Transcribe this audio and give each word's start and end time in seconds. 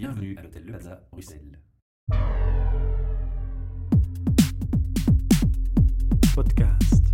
Bienvenue 0.00 0.34
à 0.38 0.42
l'hôtel 0.42 0.62
Le 0.64 0.70
Plaza, 0.70 1.02
Bruxelles. 1.12 1.60
Podcast. 6.34 7.04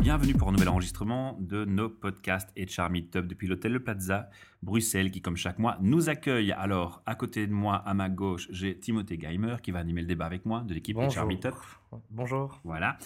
Bienvenue 0.00 0.34
pour 0.34 0.48
un 0.48 0.50
nouvel 0.50 0.68
enregistrement 0.68 1.38
de 1.38 1.64
nos 1.64 1.88
podcasts 1.88 2.52
HR 2.58 2.90
Meetup 2.90 3.28
depuis 3.28 3.46
l'hôtel 3.46 3.70
Le 3.70 3.78
Plaza, 3.78 4.30
Bruxelles, 4.64 5.12
qui 5.12 5.22
comme 5.22 5.36
chaque 5.36 5.60
mois 5.60 5.78
nous 5.80 6.08
accueille. 6.08 6.50
Alors, 6.50 7.04
à 7.06 7.14
côté 7.14 7.46
de 7.46 7.52
moi, 7.52 7.76
à 7.76 7.94
ma 7.94 8.08
gauche, 8.08 8.48
j'ai 8.50 8.76
Timothée 8.76 9.16
Geimer 9.16 9.58
qui 9.62 9.70
va 9.70 9.78
animer 9.78 10.00
le 10.00 10.08
débat 10.08 10.26
avec 10.26 10.44
moi 10.44 10.64
de 10.66 10.74
l'équipe 10.74 10.96
Bonjour. 10.96 11.24
Meetup. 11.24 11.54
Bonjour. 12.10 12.60
Voilà. 12.64 12.98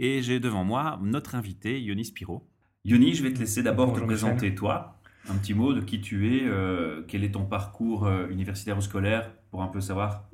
Et 0.00 0.22
j'ai 0.22 0.40
devant 0.40 0.64
moi 0.64 0.98
notre 1.00 1.36
invité, 1.36 1.80
Yoni 1.80 2.04
Spiro. 2.04 2.44
Yoni, 2.84 3.14
je 3.14 3.22
vais 3.22 3.32
te 3.32 3.38
laisser 3.38 3.62
d'abord 3.62 3.92
te 3.92 4.00
présenter 4.00 4.56
toi. 4.56 4.95
Un 5.28 5.34
petit 5.36 5.54
mot 5.54 5.72
de 5.72 5.80
qui 5.80 6.00
tu 6.00 6.36
es, 6.36 6.44
euh, 6.44 7.02
quel 7.08 7.24
est 7.24 7.32
ton 7.32 7.44
parcours 7.44 8.06
euh, 8.06 8.28
universitaire 8.28 8.78
ou 8.78 8.80
scolaire, 8.80 9.30
pour 9.50 9.62
un 9.62 9.68
peu 9.68 9.80
savoir 9.80 10.28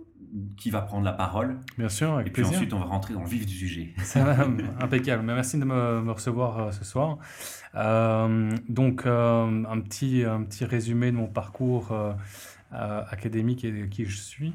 qui 0.57 0.71
va 0.71 0.81
prendre 0.83 1.05
la 1.05 1.13
parole. 1.13 1.59
Bien 1.79 1.89
sûr, 1.89 2.15
avec 2.15 2.29
Et 2.29 2.31
puis 2.31 2.43
plaisir. 2.43 2.59
ensuite, 2.59 2.73
on 2.73 2.79
va 2.79 2.87
rentrer 2.87 3.15
dans 3.15 3.23
le 3.23 3.29
vif 3.29 3.47
du 3.47 3.55
sujet. 3.55 3.93
Ça 4.03 4.47
impeccable. 4.81 5.23
Merci 5.23 5.59
de 5.59 5.65
me, 5.65 6.01
me 6.01 6.11
recevoir 6.11 6.59
euh, 6.59 6.73
ce 6.73 6.85
soir. 6.85 7.19
Euh, 7.75 8.51
donc, 8.69 9.07
euh, 9.07 9.65
un, 9.69 9.81
petit, 9.81 10.25
un 10.25 10.43
petit 10.43 10.65
résumé 10.65 11.11
de 11.13 11.17
mon 11.17 11.27
parcours 11.27 11.95
académique 12.71 13.65
et 13.65 13.73
de 13.73 13.87
qui 13.87 14.07
je 14.07 14.17
suis. 14.17 14.55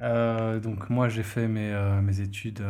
Donc, 0.00 0.90
moi, 0.90 1.08
j'ai 1.08 1.22
fait 1.22 1.48
mes, 1.48 1.74
mes 2.02 2.20
études 2.20 2.62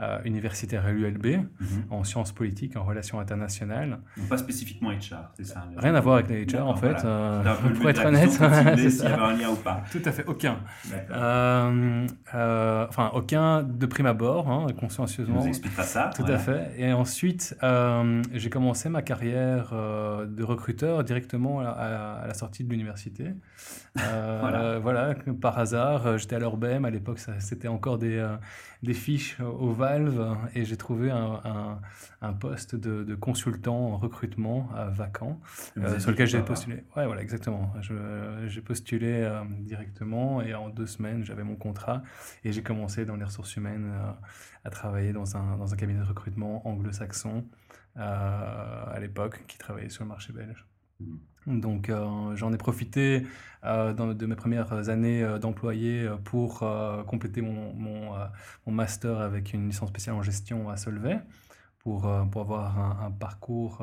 euh, 0.00 0.18
universitaires 0.24 0.84
à 0.86 0.92
l'ULB 0.92 1.26
Mhm. 1.26 1.66
en 1.90 2.04
sciences 2.04 2.32
politiques, 2.32 2.76
en 2.76 2.84
relations 2.84 3.18
internationales. 3.20 3.98
Donc, 4.16 4.28
pas 4.28 4.36
spécifiquement 4.38 4.90
HR, 4.90 5.30
c'est 5.36 5.44
ça 5.46 5.64
Rien 5.76 5.94
à 5.94 6.00
voir 6.00 6.16
avec 6.16 6.28
les 6.28 6.44
HR, 6.44 6.66
en 6.66 6.76
fait. 6.76 6.92
voilà. 7.02 7.52
euh, 7.52 7.74
pour 7.74 7.88
être 7.90 8.04
honnête, 8.04 8.30
s'il 8.90 9.04
y 9.04 9.06
avait 9.06 9.22
un 9.22 9.36
lien 9.36 9.50
ou 9.50 9.56
pas. 9.56 9.82
Tout 9.90 10.02
à 10.04 10.12
fait, 10.12 10.24
aucun. 10.26 10.58
Euh, 11.10 12.06
euh, 12.34 12.86
enfin, 12.88 13.10
aucun 13.14 13.62
de 13.62 13.86
prime 13.86 14.06
abord, 14.06 14.50
hein, 14.50 14.66
consciencieusement. 14.78 15.40
nous 15.42 15.48
expliqueras 15.48 15.82
ça. 15.84 16.10
Tout 16.14 16.22
voilà. 16.22 16.36
à 16.36 16.38
fait. 16.38 16.72
Et 16.78 16.92
ensuite, 16.92 17.56
j'ai 18.32 18.50
commencé 18.50 18.88
ma 18.88 19.02
carrière 19.02 19.70
de 19.72 20.42
recruteur 20.44 21.04
directement 21.04 21.60
à, 21.60 21.68
à- 21.68 22.12
à 22.22 22.26
la 22.26 22.34
sortie 22.34 22.64
de 22.64 22.70
l'université. 22.70 23.32
Voilà. 23.94 24.78
voilà, 24.78 25.14
par 25.40 25.58
hasard, 25.58 26.18
j'étais 26.18 26.36
à 26.36 26.38
l'Orbem. 26.38 26.84
À 26.84 26.90
l'époque, 26.90 27.18
c'était 27.38 27.68
encore 27.68 27.98
des, 27.98 28.22
des 28.86 28.94
fiches 28.94 29.38
au 29.40 29.72
Valve 29.72 30.36
et 30.54 30.64
j'ai 30.64 30.76
trouvé 30.76 31.10
un, 31.10 31.40
un- 31.44 31.80
un 32.22 32.32
poste 32.32 32.74
de, 32.74 33.04
de 33.04 33.14
consultant 33.14 33.76
en 33.92 33.96
recrutement 33.98 34.70
à 34.74 34.86
vacant 34.86 35.40
euh, 35.76 35.98
sur 35.98 36.10
lequel 36.12 36.26
j'ai 36.26 36.38
postulé. 36.42 36.76
Ouais, 36.96 37.04
voilà, 37.06 37.20
exactement. 37.22 37.72
J'ai 38.46 38.62
postulé 38.62 39.12
euh, 39.12 39.42
directement 39.60 40.40
et 40.40 40.54
en 40.54 40.70
deux 40.70 40.86
semaines, 40.86 41.24
j'avais 41.24 41.44
mon 41.44 41.56
contrat 41.56 42.02
et 42.44 42.52
j'ai 42.52 42.62
commencé 42.62 43.04
dans 43.04 43.16
les 43.16 43.24
ressources 43.24 43.54
humaines 43.56 43.92
euh, 43.92 44.12
à 44.64 44.70
travailler 44.70 45.12
dans 45.12 45.36
un, 45.36 45.56
dans 45.58 45.72
un 45.74 45.76
cabinet 45.76 46.00
de 46.00 46.04
recrutement 46.08 46.66
anglo-saxon 46.66 47.44
à 47.96 48.96
l'époque 49.00 49.44
qui 49.46 49.56
travaillait 49.58 49.88
sur 49.88 50.04
le 50.04 50.08
marché 50.08 50.32
belge. 50.32 50.66
Donc 51.46 51.90
euh, 51.90 52.34
j'en 52.34 52.52
ai 52.52 52.56
profité 52.56 53.24
euh, 53.64 53.92
dans- 53.92 54.12
de 54.14 54.26
mes 54.26 54.34
premières 54.34 54.88
années 54.88 55.22
euh, 55.22 55.38
d'employé 55.38 56.08
pour 56.24 56.64
compléter 57.06 57.40
mon, 57.40 57.72
mon, 57.74 58.10
mon 58.66 58.72
master 58.72 59.20
avec 59.20 59.52
une 59.52 59.68
licence 59.68 59.90
spéciale 59.90 60.16
en 60.16 60.22
gestion 60.22 60.68
à 60.70 60.76
Solvay 60.76 61.20
pour, 61.80 62.10
pour 62.32 62.42
avoir 62.42 62.78
un, 62.78 63.06
un 63.06 63.10
parcours 63.12 63.82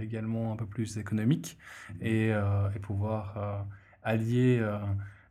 également 0.00 0.52
un 0.52 0.56
peu 0.56 0.66
plus 0.66 0.98
économique 0.98 1.58
et, 2.00 2.32
euh, 2.32 2.70
et 2.74 2.78
pouvoir 2.80 3.66
allier 4.02 4.62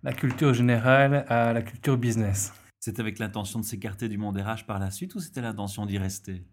la 0.03 0.13
culture 0.13 0.53
générale 0.53 1.25
à 1.29 1.53
la 1.53 1.61
culture 1.61 1.97
business. 1.97 2.53
C'était 2.79 3.01
avec 3.01 3.19
l'intention 3.19 3.59
de 3.59 3.65
s'écarter 3.65 4.09
du 4.09 4.17
monde 4.17 4.37
RH 4.37 4.65
par 4.65 4.79
la 4.79 4.91
suite 4.91 5.15
ou 5.15 5.19
c'était 5.19 5.41
l'intention 5.41 5.85
d'y 5.85 5.97
rester? 5.97 6.43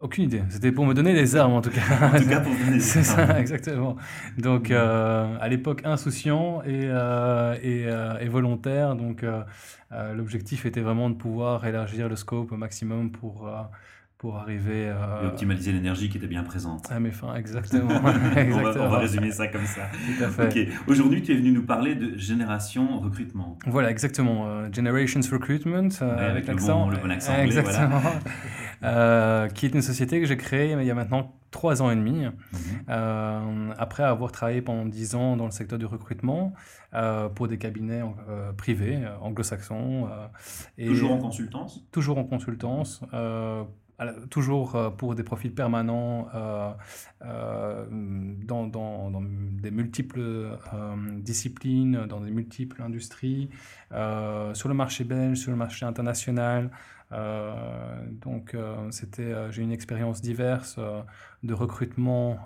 Aucune 0.00 0.24
idée, 0.24 0.42
c'était 0.48 0.70
pour 0.70 0.86
me 0.86 0.94
donner 0.94 1.12
des 1.12 1.34
armes 1.34 1.54
en 1.54 1.60
tout 1.60 1.70
cas. 1.70 1.80
En 2.14 2.18
tout 2.20 2.28
cas, 2.28 2.38
pour 2.40 2.52
vous 2.52 2.58
donner 2.64 2.72
des 2.76 2.80
C'est 2.80 3.02
ça, 3.02 3.40
exactement. 3.40 3.96
Donc, 4.38 4.70
euh, 4.70 5.36
à 5.40 5.48
l'époque, 5.48 5.80
insouciant 5.84 6.62
et, 6.62 6.82
euh, 6.84 7.54
et, 7.60 7.84
euh, 7.86 8.16
et 8.20 8.28
volontaire. 8.28 8.94
Donc, 8.94 9.24
l'objectif 10.14 10.66
était 10.66 10.82
vraiment 10.82 11.10
de 11.10 11.16
pouvoir 11.16 11.66
élargir 11.66 12.08
le 12.08 12.14
scope 12.14 12.52
au 12.52 12.56
maximum 12.56 13.10
pour, 13.10 13.50
pour 14.18 14.36
arriver 14.36 14.82
Et 14.84 14.88
euh, 14.88 15.26
optimaliser 15.28 15.72
l'énergie 15.72 16.08
qui 16.08 16.18
était 16.18 16.26
bien 16.28 16.44
présente. 16.44 16.90
à 16.92 17.00
mes 17.00 17.10
fins. 17.10 17.34
Exactement. 17.36 17.88
on, 17.90 17.98
va, 18.00 18.12
on 18.12 18.36
exactement. 18.36 18.88
va 18.90 18.98
résumer 19.00 19.32
ça 19.32 19.48
comme 19.48 19.64
ça. 19.66 19.82
Tout 20.16 20.24
à 20.24 20.28
fait. 20.28 20.68
Aujourd'hui, 20.86 21.22
tu 21.22 21.32
es 21.32 21.36
venu 21.36 21.50
nous 21.50 21.64
parler 21.64 21.96
de 21.96 22.16
génération 22.16 23.00
recrutement. 23.00 23.58
Voilà, 23.66 23.90
exactement. 23.90 24.46
Generations 24.72 25.20
Recruitment, 25.32 25.88
avec 26.02 26.46
le 26.46 26.52
l'accent. 26.52 26.84
bon- 26.84 26.90
le 26.90 26.98
bon 26.98 27.10
accent 27.10 27.32
anglais, 27.32 27.44
Exactement. 27.58 28.00
Euh, 28.84 29.48
qui 29.48 29.66
est 29.66 29.74
une 29.74 29.82
société 29.82 30.20
que 30.20 30.26
j'ai 30.26 30.36
créée 30.36 30.72
il 30.72 30.86
y 30.86 30.90
a 30.90 30.94
maintenant 30.94 31.32
trois 31.50 31.82
ans 31.82 31.90
et 31.90 31.96
demi. 31.96 32.26
Mhm. 32.26 32.30
Euh, 32.90 33.72
après 33.76 34.02
avoir 34.04 34.30
travaillé 34.32 34.62
pendant 34.62 34.84
10 34.84 35.14
ans 35.14 35.36
dans 35.36 35.46
le 35.46 35.50
secteur 35.50 35.78
du 35.78 35.86
recrutement 35.86 36.52
euh, 36.94 37.28
pour 37.28 37.48
des 37.48 37.58
cabinets 37.58 38.02
euh, 38.28 38.52
privés 38.52 38.98
anglo-saxons. 39.20 40.08
et 40.76 40.86
Toujours 40.86 41.12
en 41.12 41.18
consultance? 41.18 41.84
Toujours 41.90 42.18
en 42.18 42.24
consultance, 42.24 43.02
toujours 44.30 44.94
pour 44.96 45.14
des 45.16 45.24
profils 45.24 45.52
permanents 45.52 46.28
dans, 47.20 48.66
dans- 48.66 49.10
dans 49.10 49.20
des 49.22 49.70
multiples 49.70 50.56
disciplines, 51.16 52.06
dans 52.08 52.20
des 52.20 52.30
multiples 52.30 52.80
industries, 52.82 53.48
sur 53.90 54.68
le 54.68 54.74
marché 54.74 55.04
belge, 55.04 55.38
sur 55.38 55.50
le 55.50 55.56
marché 55.56 55.84
international. 55.86 56.70
Euh, 57.12 57.54
donc, 58.10 58.54
euh, 58.54 58.90
c'était, 58.90 59.22
euh, 59.22 59.50
j'ai 59.50 59.62
une 59.62 59.72
expérience 59.72 60.20
diverse 60.20 60.78
de 61.42 61.54
recrutement 61.54 62.38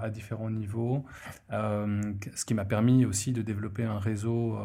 à 0.00 0.10
différents 0.10 0.50
niveaux, 0.50 1.04
ce 1.50 2.44
qui 2.44 2.54
m'a 2.54 2.64
permis 2.64 3.04
aussi 3.04 3.32
de 3.32 3.42
développer 3.42 3.84
un 3.84 3.98
réseau 3.98 4.58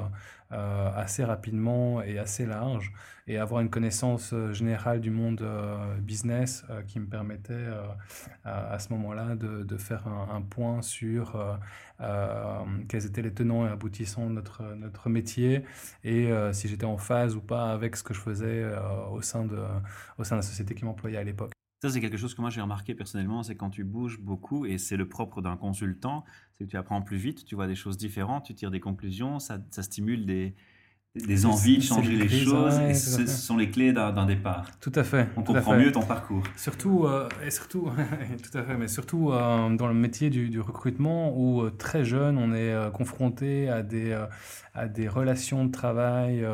assez 0.52 1.24
rapidement 1.24 2.04
et 2.04 2.20
assez 2.20 2.46
large 2.46 2.94
et 3.26 3.38
avoir 3.38 3.62
une 3.62 3.70
connaissance 3.70 4.36
générale 4.52 5.00
du 5.00 5.10
monde 5.10 5.44
business 6.00 6.66
qui 6.88 7.00
me 7.00 7.08
permettait 7.08 7.68
à, 8.46 8.78
ce 8.78 8.94
moment-là 8.94 9.36
de, 9.36 9.78
faire 9.78 10.08
un, 10.08 10.42
point 10.42 10.84
sur 10.84 11.60
quels 12.88 13.06
étaient 13.08 13.24
les 13.24 13.34
tenants 13.34 13.66
et 13.66 13.72
aboutissants 13.72 14.30
de 14.30 14.34
notre, 14.36 15.10
métier 15.10 15.64
et 16.04 16.30
si 16.52 16.68
j'étais 16.68 16.86
en 16.86 16.98
phase 16.98 17.36
ou 17.36 17.42
pas 17.42 17.72
avec 17.72 17.96
ce 17.96 18.04
que 18.04 18.14
je 18.14 18.20
faisais 18.20 18.64
au, 19.12 19.24
sein 19.24 19.33
de, 19.42 19.60
au 20.18 20.24
sein 20.24 20.36
de 20.36 20.40
la 20.40 20.48
société 20.48 20.76
qui 20.76 20.86
m'employait 20.86 21.18
à 21.18 21.24
l'époque. 21.24 21.52
Ça, 21.82 21.90
c'est 21.90 22.00
quelque 22.00 22.16
chose 22.16 22.34
que 22.34 22.40
moi 22.40 22.50
j'ai 22.50 22.62
remarqué 22.62 22.96
personnellement, 22.96 23.44
c'est 23.44 23.56
quand 23.56 23.70
tu 23.70 23.84
bouges 23.84 24.20
beaucoup, 24.20 24.66
et 24.66 24.78
c'est 24.78 24.96
le 24.96 25.10
propre 25.10 25.42
d'un 25.42 25.58
consultant, 25.58 26.24
c'est 26.54 26.64
que 26.64 26.70
tu 26.70 26.78
apprends 26.78 27.02
plus 27.02 27.18
vite, 27.18 27.44
tu 27.44 27.56
vois 27.56 27.68
des 27.68 27.76
choses 27.76 27.98
différentes, 27.98 28.46
tu 28.46 28.56
tires 28.56 28.72
des 28.72 28.80
conclusions, 28.80 29.40
ça, 29.40 29.60
ça 29.70 29.84
stimule 29.84 30.26
des, 30.26 30.56
des 31.16 31.46
envies 31.46 31.78
de 31.78 31.84
changer 31.84 32.14
les 32.14 32.26
crises, 32.26 32.46
choses, 32.46 32.76
ouais, 32.76 32.92
et 32.92 32.94
ce 32.96 33.28
sont 33.28 33.56
les 33.56 33.70
clés 33.70 33.94
d'un 33.94 34.26
départ. 34.26 34.66
Tout 34.80 34.92
à 34.96 35.04
fait. 35.04 35.30
On 35.38 35.44
comprend 35.44 35.78
mieux 35.78 35.92
ton 35.92 36.02
parcours. 36.02 36.44
Surtout, 36.58 37.06
euh, 37.06 37.30
et 37.46 37.52
surtout, 37.52 37.92
tout 38.52 38.58
à 38.58 38.64
fait, 38.64 38.76
mais 38.76 38.88
surtout 38.88 39.32
euh, 39.32 39.70
dans 39.76 39.88
le 39.88 39.94
métier 39.94 40.32
du, 40.32 40.50
du 40.50 40.60
recrutement 40.60 41.32
où 41.38 41.62
euh, 41.62 41.70
très 41.70 42.04
jeune, 42.04 42.38
on 42.40 42.54
est 42.54 42.74
confronté 42.94 43.70
à 43.70 43.84
des, 43.84 44.18
à 44.74 44.88
des 44.88 45.08
relations 45.08 45.66
de 45.66 45.72
travail 45.72 46.46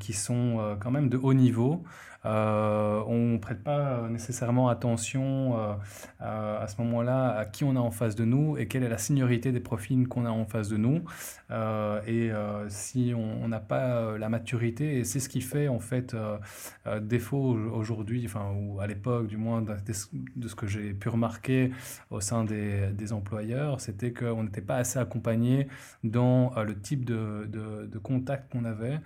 qui 0.00 0.12
sont 0.12 0.76
quand 0.80 0.90
même 0.90 1.08
de 1.08 1.18
haut 1.18 1.34
niveau. 1.34 1.84
Euh, 2.26 3.02
on 3.06 3.18
ne 3.34 3.38
prête 3.38 3.62
pas 3.62 3.78
euh, 3.98 4.08
nécessairement 4.08 4.68
attention 4.68 5.58
euh, 5.58 5.74
à, 6.20 6.58
à 6.62 6.68
ce 6.68 6.80
moment-là 6.82 7.30
à 7.36 7.44
qui 7.44 7.64
on 7.64 7.76
a 7.76 7.80
en 7.80 7.90
face 7.90 8.14
de 8.16 8.24
nous 8.24 8.56
et 8.56 8.66
quelle 8.66 8.82
est 8.82 8.88
la 8.88 8.98
seniorité 8.98 9.52
des 9.52 9.60
profils 9.60 10.08
qu'on 10.08 10.24
a 10.26 10.30
en 10.30 10.44
face 10.46 10.68
de 10.68 10.76
nous. 10.76 11.02
Euh, 11.50 12.00
et 12.06 12.30
euh, 12.32 12.68
si 12.68 13.12
on 13.16 13.48
n'a 13.48 13.60
pas 13.60 13.96
euh, 13.96 14.18
la 14.18 14.28
maturité, 14.28 14.98
et 14.98 15.04
c'est 15.04 15.20
ce 15.20 15.28
qui 15.28 15.40
fait 15.40 15.68
en 15.68 15.78
fait 15.80 16.14
euh, 16.14 16.38
euh, 16.86 17.00
défaut 17.00 17.54
au- 17.54 17.70
aujourd'hui, 17.78 18.22
enfin, 18.26 18.52
ou 18.56 18.80
à 18.80 18.86
l'époque 18.86 19.26
du 19.26 19.36
moins, 19.36 19.62
de, 19.62 19.74
ce 19.92 20.54
que 20.54 20.66
j'ai 20.66 20.94
pu 20.94 21.08
remarquer 21.08 21.72
au 22.10 22.20
sein 22.20 22.44
des, 22.44 22.88
des 22.92 23.12
employeurs, 23.12 23.80
c'était 23.80 24.12
qu'on 24.12 24.44
n'était 24.44 24.60
pas 24.62 24.76
assez 24.76 24.98
accompagné 24.98 25.68
dans 26.04 26.52
euh, 26.56 26.64
le 26.64 26.78
type 26.80 27.04
de, 27.04 27.46
de, 27.50 27.98
contact 27.98 28.52
qu'on 28.52 28.64
avait. 28.64 29.00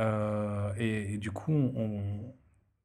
Euh, 0.00 0.72
et, 0.78 1.14
et 1.14 1.18
du 1.18 1.30
coup, 1.30 1.52
on, 1.52 2.00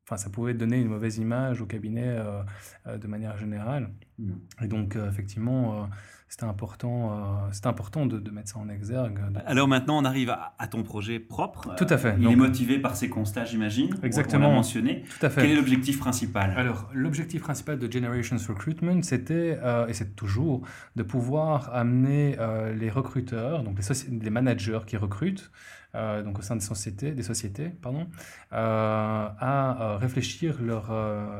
enfin, 0.09 0.17
ça 0.17 0.29
pouvait 0.29 0.55
donner 0.55 0.79
une 0.79 0.87
mauvaise 0.87 1.17
image 1.17 1.61
au 1.61 1.67
cabinet 1.67 2.07
euh, 2.07 2.41
euh, 2.87 2.97
de 2.97 3.07
manière 3.07 3.37
générale. 3.37 3.89
Mm. 4.17 4.31
Et 4.63 4.67
donc, 4.67 4.95
effectivement, 4.95 5.87
c'était 6.29 6.45
important, 6.45 7.11
euh, 7.11 7.47
c'est 7.51 7.65
important 7.65 8.05
de, 8.05 8.19
de, 8.19 8.29
mettre 8.29 8.49
ça 8.49 8.59
en 8.59 8.69
exergue. 8.69 9.19
Alors 9.47 9.67
maintenant, 9.67 9.97
on 9.97 10.05
arrive 10.05 10.29
à, 10.29 10.67
ton 10.67 10.83
projet 10.83 11.19
propre. 11.19 11.73
Tout 11.75 11.87
à 11.89 11.97
fait. 11.97 12.15
Il 12.19 12.27
est 12.27 12.35
motivé 12.35 12.77
par 12.77 12.95
ses 12.95 13.09
constats, 13.09 13.45
j'imagine. 13.45 13.95
Exactement. 14.03 14.49
On 14.49 14.53
mentionné. 14.53 15.05
Tout 15.19 15.25
à 15.25 15.31
fait. 15.31 15.41
Quel 15.41 15.51
est 15.51 15.55
l'objectif 15.55 15.97
principal? 15.97 16.53
Alors, 16.55 16.87
l'objectif 16.93 17.41
principal 17.41 17.79
de 17.79 17.91
Generations 17.91 18.37
Recruitment, 18.47 19.01
c'était, 19.01 19.57
euh, 19.63 19.87
et 19.87 19.93
c'est 19.93 20.15
toujours, 20.15 20.61
de 20.95 21.01
pouvoir 21.01 21.73
amener 21.73 22.35
euh, 22.37 22.75
les 22.75 22.91
recruteurs, 22.91 23.63
donc 23.63 23.79
les, 23.79 24.19
les 24.19 24.29
managers 24.29 24.81
qui 24.85 24.97
recrutent, 24.97 25.49
euh, 25.95 26.23
donc 26.23 26.39
au 26.39 26.41
sein 26.41 26.55
des 26.55 26.61
sociétés, 26.61 27.11
des 27.11 27.23
sociétés 27.23 27.69
pardon, 27.81 28.07
euh, 28.53 29.27
à 29.39 29.97
réfléchir 29.99 30.61
leur 30.61 30.91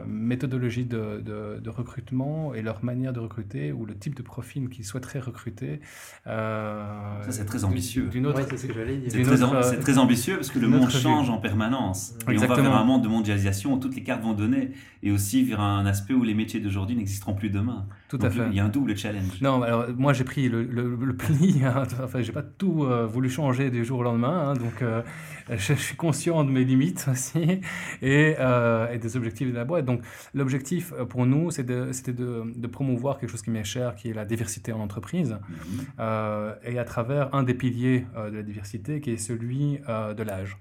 méthodologie 0.07 0.85
de, 0.85 1.21
de, 1.21 1.69
recrutement 1.69 2.53
et 2.53 2.61
leur 2.61 2.83
manière 2.83 3.13
de 3.13 3.19
recruter 3.19 3.71
ou 3.71 3.85
le 3.85 3.95
type 3.95 4.15
de 4.15 4.23
profil 4.23 4.69
qu'ils 4.69 4.85
souhaiteraient 4.85 5.19
recruter. 5.19 5.79
Ça, 6.25 7.21
c'est 7.29 7.45
très 7.45 7.63
ambitieux. 7.63 8.09
c'est 8.11 8.57
ce 8.57 8.67
que 8.67 8.73
j'allais 8.73 8.97
dire. 8.97 9.11
C'est 9.11 9.79
très, 9.79 9.97
ambitieux 9.97 10.35
parce 10.35 10.49
que 10.49 10.59
le 10.59 10.67
monde 10.67 10.89
change 10.89 11.29
en 11.29 11.37
permanence. 11.37 12.15
Et 12.29 12.37
on 12.37 12.47
va 12.47 12.55
vers 12.55 12.75
un 12.75 12.83
monde 12.83 13.03
de 13.03 13.07
mondialisation 13.07 13.73
où 13.73 13.79
toutes 13.79 13.95
les 13.95 14.03
cartes 14.03 14.23
vont 14.23 14.33
donner 14.33 14.71
et 15.03 15.11
aussi 15.11 15.43
vers 15.43 15.61
un 15.61 15.85
aspect 15.85 16.13
où 16.13 16.23
les 16.23 16.33
métiers 16.33 16.59
d'aujourd'hui 16.59 16.95
n'existeront 16.95 17.33
plus 17.33 17.49
demain. 17.49 17.87
Tout 18.09 18.17
à 18.23 18.31
fait. 18.31 18.47
Il 18.49 18.55
y 18.55 18.59
a 18.59 18.65
un 18.65 18.69
double 18.69 18.97
challenge. 18.97 19.39
Non, 19.39 19.61
alors 19.61 19.85
moi 19.95 20.13
j'ai 20.13 20.23
pris 20.23 20.49
le, 20.49 20.63
le, 20.63 21.15
pli, 21.15 21.61
hein, 21.63 21.83
enfin 22.03 22.21
j'ai 22.21 22.31
pas 22.31 22.41
tout 22.41 22.83
euh, 22.83 23.05
voulu 23.05 23.29
changer 23.29 23.69
du 23.69 23.85
jour 23.85 23.99
au 23.99 24.03
lendemain, 24.03 24.49
hein, 24.49 24.53
donc 24.55 24.81
euh, 24.81 25.03
je, 25.47 25.73
suis 25.75 25.95
conscient 25.95 26.43
de 26.43 26.49
mes 26.49 26.63
limites 26.63 27.07
aussi 27.11 27.61
et, 28.01 28.35
euh, 28.39 28.91
et 28.91 28.97
des 28.97 29.15
objectifs 29.15 29.51
de 29.51 29.55
la 29.55 29.63
boîte. 29.63 29.85
Donc 29.85 30.01
l'objectif 30.33 30.91
pour 31.09 31.27
nous 31.27 31.51
c'était 31.51 32.13
de, 32.13 32.51
de, 32.55 32.67
promouvoir 32.67 33.19
quelque 33.19 33.29
chose 33.29 33.43
qui 33.43 33.51
m'est 33.51 33.63
cher, 33.63 33.93
qui 33.93 34.09
est 34.09 34.13
la 34.13 34.25
diversité 34.25 34.73
en 34.73 34.79
entreprise, 34.79 35.37
mhm. 35.47 36.55
et 36.63 36.79
à 36.79 36.85
travers 36.85 37.35
un 37.35 37.43
des 37.43 37.53
piliers 37.53 38.07
de 38.15 38.35
la 38.35 38.43
diversité 38.43 39.01
qui 39.01 39.11
est 39.11 39.17
celui 39.17 39.77
de 39.87 40.23
l'âge. 40.23 40.57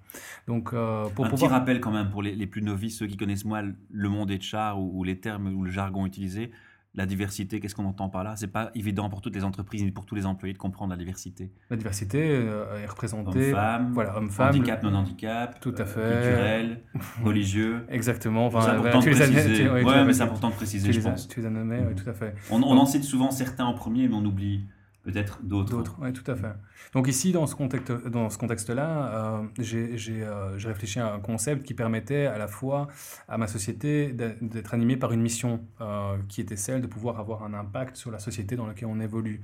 Donc 0.46 0.74
pour 1.14 1.24
un 1.24 1.30
petit 1.30 1.46
rappel 1.46 1.80
quand 1.80 1.92
même 1.92 2.10
pour 2.10 2.22
les, 2.22 2.34
les, 2.34 2.46
plus 2.46 2.60
novices, 2.60 2.98
ceux 2.98 3.06
qui 3.06 3.16
connaissent 3.16 3.46
moins 3.46 3.62
le 3.90 4.08
monde 4.10 4.28
des 4.28 4.40
chars 4.40 4.78
ou, 4.78 5.00
ou 5.00 5.02
les 5.02 5.18
termes 5.18 5.46
ou 5.54 5.64
le 5.64 5.70
jargon 5.70 6.04
utilisé 6.04 6.50
la 6.98 7.06
diversité, 7.06 7.60
qu'est-ce 7.60 7.74
qu'on 7.74 7.86
entend 7.86 8.08
par 8.08 8.24
là? 8.24 8.34
C'est 8.36 8.48
pas 8.48 8.70
évident 8.74 9.08
pour 9.08 9.20
toutes 9.20 9.34
les 9.34 9.44
entreprises 9.44 9.82
ni 9.84 9.92
pour 9.92 10.04
tous 10.04 10.16
les 10.16 10.26
employés 10.26 10.52
de 10.52 10.58
comprendre 10.58 10.90
la 10.90 10.96
diversité. 10.96 11.50
La 11.70 11.76
diversité 11.76 12.18
euh, 12.20 12.82
est 12.82 12.86
représentée. 12.86 13.52
Hommes-femmes, 13.52 13.90
voilà, 13.92 14.18
handicap, 14.18 14.82
non-handicap, 14.82 15.60
tout 15.60 15.74
à 15.78 15.84
fait. 15.84 16.00
culturel, 16.00 16.80
religieux. 17.24 17.86
Exactement. 17.88 18.50
c'est 18.50 18.56
important, 18.70 18.98
de 18.98 19.04
préciser. 19.04 19.68
ouais, 19.70 20.04
mais 20.04 20.12
c'est 20.12 20.22
important 20.22 20.50
de 20.50 20.54
préciser, 20.54 20.92
je 20.92 21.00
pense. 21.00 21.28
Tu 21.28 21.40
les 21.40 21.46
as 21.46 21.50
nommés, 21.50 21.80
oui, 21.88 21.94
tout 21.94 22.10
à 22.10 22.12
fait. 22.12 22.34
On, 22.50 22.62
on 22.62 22.76
en 22.76 22.86
cite 22.86 23.04
souvent 23.04 23.30
certains 23.30 23.64
en 23.64 23.74
premier, 23.74 24.08
mais 24.08 24.14
on 24.14 24.24
oublie 24.24 24.62
peut-être 25.10 25.40
d'autres. 25.43 25.70
D'autres, 25.70 25.96
oui, 26.00 26.12
tout 26.12 26.31
à 26.31 26.37
fait. 26.37 26.52
Donc 26.93 27.08
ici, 27.08 27.32
dans 27.32 27.46
ce, 27.46 27.55
contexte, 27.55 27.90
dans 28.08 28.28
ce 28.28 28.37
contexte-là, 28.37 29.38
euh, 29.38 29.43
j'ai 29.58 30.22
euh, 30.22 30.56
réfléchi 30.62 31.00
à 31.00 31.12
un 31.14 31.19
concept 31.19 31.64
qui 31.64 31.72
permettait 31.72 32.26
à 32.26 32.37
la 32.37 32.46
fois 32.46 32.88
à 33.26 33.38
ma 33.38 33.46
société 33.46 34.12
d'être 34.12 34.75
animée 34.75 34.96
par 34.96 35.12
une 35.12 35.22
mission 35.22 35.64
euh, 35.81 36.19
qui 36.28 36.43
était 36.43 36.56
celle 36.56 36.82
de 36.82 36.87
pouvoir 36.87 37.19
avoir 37.20 37.43
un 37.43 37.55
impact 37.55 37.96
sur 37.96 38.10
la 38.10 38.19
société 38.19 38.55
dans 38.56 38.66
laquelle 38.66 38.88
on 38.88 39.00
évolue. 39.00 39.40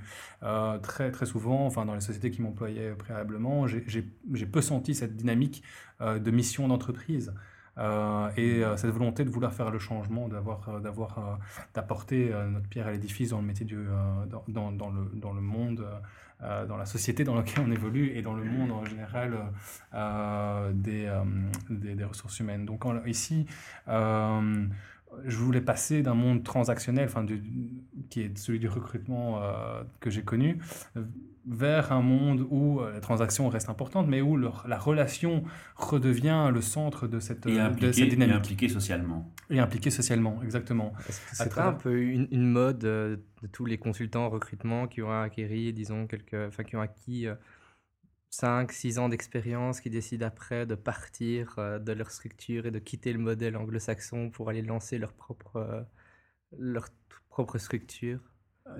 Très, 0.83 1.11
très 1.11 1.25
souvent, 1.25 1.65
enfin, 1.65 1.85
dans 1.85 1.95
les 1.95 2.01
sociétés 2.01 2.29
qui 2.29 2.41
m'employaient 2.41 2.91
préalablement, 2.91 3.65
j'ai 3.67 4.45
peu 4.45 4.61
senti 4.61 4.93
cette 4.93 5.15
dynamique 5.15 5.63
de 6.01 6.31
mission 6.31 6.67
d'entreprise. 6.67 7.33
Euh, 7.77 8.29
et 8.37 8.63
euh, 8.63 8.77
cette 8.77 8.91
volonté 8.91 9.25
de 9.25 9.29
vouloir 9.29 9.53
faire 9.53 9.69
le 9.69 9.79
changement, 9.79 10.27
d'avoir, 10.29 10.69
euh, 10.69 10.79
d'avoir, 10.79 11.39
d'apporter 11.73 12.31
notre 12.49 12.67
pierre 12.67 12.87
à 12.87 12.91
l'édifice 12.91 13.29
dans 13.29 13.39
le 13.39 13.45
métier 13.45 13.65
du, 13.65 13.77
dans, 14.47 14.71
dans, 14.71 14.89
le, 14.89 15.11
dans 15.13 15.33
le 15.33 15.41
monde, 15.41 15.85
dans 16.41 16.77
la 16.77 16.85
société 16.85 17.23
dans 17.23 17.35
laquelle 17.35 17.63
on 17.65 17.71
évolue 17.71 18.11
et 18.15 18.21
dans 18.21 18.33
le 18.33 18.43
monde 18.43 18.71
en 18.71 18.85
général 18.85 19.37
des, 20.73 21.11
des, 21.69 21.95
des, 21.95 22.03
ressources 22.03 22.39
humaines. 22.39 22.65
Donc 22.65 22.85
ici, 23.05 23.45
je 25.25 25.37
voulais 25.37 25.61
passer 25.61 26.01
d'un 26.01 26.13
monde 26.13 26.43
transactionnel, 26.43 27.05
enfin, 27.05 27.23
du, 27.23 27.41
qui 28.09 28.21
est 28.21 28.37
celui 28.37 28.59
du 28.59 28.67
recrutement 28.67 29.41
que 29.99 30.09
j'ai 30.09 30.23
connu, 30.23 30.59
vers 31.47 31.91
un 31.91 32.01
monde 32.01 32.45
où 32.49 32.79
euh, 32.79 32.93
la 32.93 32.99
transaction 32.99 33.49
reste 33.49 33.69
importante, 33.69 34.07
mais 34.07 34.21
où 34.21 34.37
la 34.37 34.77
relation 34.77 35.43
redevient 35.75 36.49
le 36.51 36.61
centre 36.61 37.07
de 37.07 37.19
cette, 37.19 37.45
et 37.45 37.57
de 37.57 37.91
cette 37.91 38.09
dynamique. 38.09 38.33
Et 38.33 38.37
impliqué 38.37 38.69
socialement. 38.69 39.31
Et 39.49 39.59
impliqué 39.59 39.91
socialement, 39.91 40.39
exactement. 40.43 40.93
C'est 41.33 41.53
pas 41.53 41.67
un 41.67 41.73
peu 41.73 42.01
une, 42.01 42.47
mode 42.47 42.83
euh, 42.85 43.17
de 43.43 43.47
tous 43.47 43.65
les 43.65 43.77
consultants 43.77 44.25
en 44.25 44.29
recrutement 44.29 44.87
qui 44.87 45.01
ont 45.01 45.11
acquis, 45.11 45.73
disons, 45.73 46.07
quelques, 46.07 46.47
enfin, 46.47 46.63
qui 46.63 46.75
ont 46.75 46.81
acquis 46.81 47.27
5, 48.35 48.71
euh, 48.71 48.73
6 48.73 48.99
ans 48.99 49.09
d'expérience, 49.09 49.81
qui 49.81 49.89
décident 49.89 50.27
après 50.27 50.65
de 50.65 50.75
partir 50.75 51.55
de 51.57 51.91
leur 51.91 52.11
structure 52.11 52.65
et 52.65 52.71
de 52.71 52.79
quitter 52.79 53.13
le 53.13 53.19
modèle 53.19 53.57
anglo-saxon 53.57 54.29
pour 54.29 54.49
aller 54.49 54.61
lancer 54.61 54.97
leur 54.97 55.13
propre, 55.13 55.85
leur 56.57 56.89
propre 57.29 57.57
structure 57.57 58.19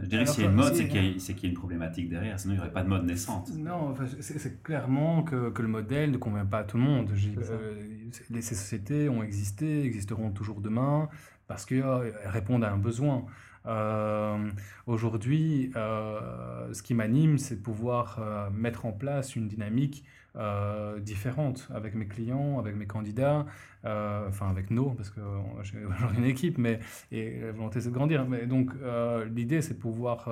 je 0.01 0.07
dirais 0.07 0.23
que 0.23 0.31
s'il 0.31 0.43
y 0.43 0.47
a 0.47 0.49
une 0.49 0.55
mode, 0.55 0.73
c'est 0.73 0.87
qu'il 0.87 0.95
y, 1.03 1.45
a 1.45 1.47
une 1.47 1.53
problématique 1.53 2.09
derrière, 2.09 2.39
sinon 2.39 2.55
il 2.55 2.57
n'y 2.57 2.61
aurait 2.61 2.73
pas 2.73 2.81
de 2.81 2.89
mode 2.89 3.05
naissante. 3.05 3.51
Non, 3.55 3.93
c'est 4.19 4.63
clairement 4.63 5.23
que, 5.23 5.51
que, 5.51 5.61
le 5.61 5.67
modèle 5.67 6.11
ne 6.11 6.17
convient 6.17 6.45
pas 6.45 6.59
à 6.59 6.63
tout 6.63 6.77
le 6.77 6.83
monde. 6.83 7.11
Euh, 7.37 8.09
ces 8.41 8.55
sociétés 8.55 9.09
ont 9.09 9.21
existé, 9.21 9.83
existeront 9.85 10.31
toujours 10.31 10.59
demain, 10.59 11.07
parce 11.47 11.65
qu'elles 11.65 11.83
euh, 11.83 12.11
répondent 12.25 12.63
à 12.63 12.71
un 12.71 12.77
besoin. 12.77 13.25
Euh, 13.67 14.51
Aujourd'hui, 14.87 15.71
euh, 15.75 16.71
ce 16.73 16.83
qui 16.83 16.93
m'anime, 16.93 17.37
c'est 17.37 17.55
de 17.55 17.61
pouvoir 17.61 18.49
mettre 18.51 18.85
en 18.85 18.91
place 18.91 19.35
une 19.35 19.47
dynamique 19.47 20.03
euh, 20.37 20.99
différentes 20.99 21.67
avec 21.73 21.95
mes 21.95 22.07
clients, 22.07 22.59
avec 22.59 22.75
mes 22.75 22.85
candidats, 22.85 23.45
euh, 23.85 24.27
enfin 24.27 24.49
avec 24.49 24.69
nous, 24.69 24.89
parce 24.91 25.09
que 25.09 25.21
j'ai 25.63 25.77
une 26.17 26.25
équipe, 26.25 26.57
mais 26.57 26.79
et 27.11 27.39
la 27.39 27.51
volonté 27.53 27.79
c'est 27.79 27.89
de 27.89 27.93
grandir. 27.93 28.25
Donc 28.47 28.71
euh, 28.83 29.25
l'idée 29.25 29.61
c'est 29.61 29.75
de 29.75 29.79
pouvoir 29.79 30.29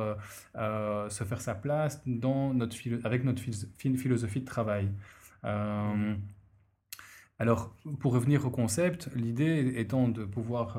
se 0.56 1.24
faire 1.24 1.42
sa 1.42 1.56
place 1.56 2.02
dans 2.06 2.54
notre 2.54 2.76
avec 3.06 3.24
notre 3.24 3.42
philosophie 3.42 4.42
de 4.42 4.46
travail. 4.46 4.90
Alors, 7.40 7.76
pour 8.00 8.14
revenir 8.14 8.46
au 8.46 8.50
concept, 8.50 9.10
l'idée 9.16 9.74
étant 9.78 10.08
de 10.08 10.24
pouvoir 10.24 10.78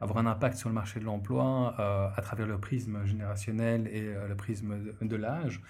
avoir 0.00 0.18
un 0.18 0.26
impact 0.26 0.56
sur 0.56 0.68
le 0.68 0.74
marché 0.74 1.00
de 1.00 1.04
l'emploi 1.04 1.74
à 1.78 2.20
travers 2.22 2.46
le 2.46 2.58
prisme 2.58 3.06
générationnel 3.06 3.86
et 3.86 4.12
le 4.28 4.34
prisme 4.34 4.76
de 5.00 5.16
l'âge, 5.16 5.62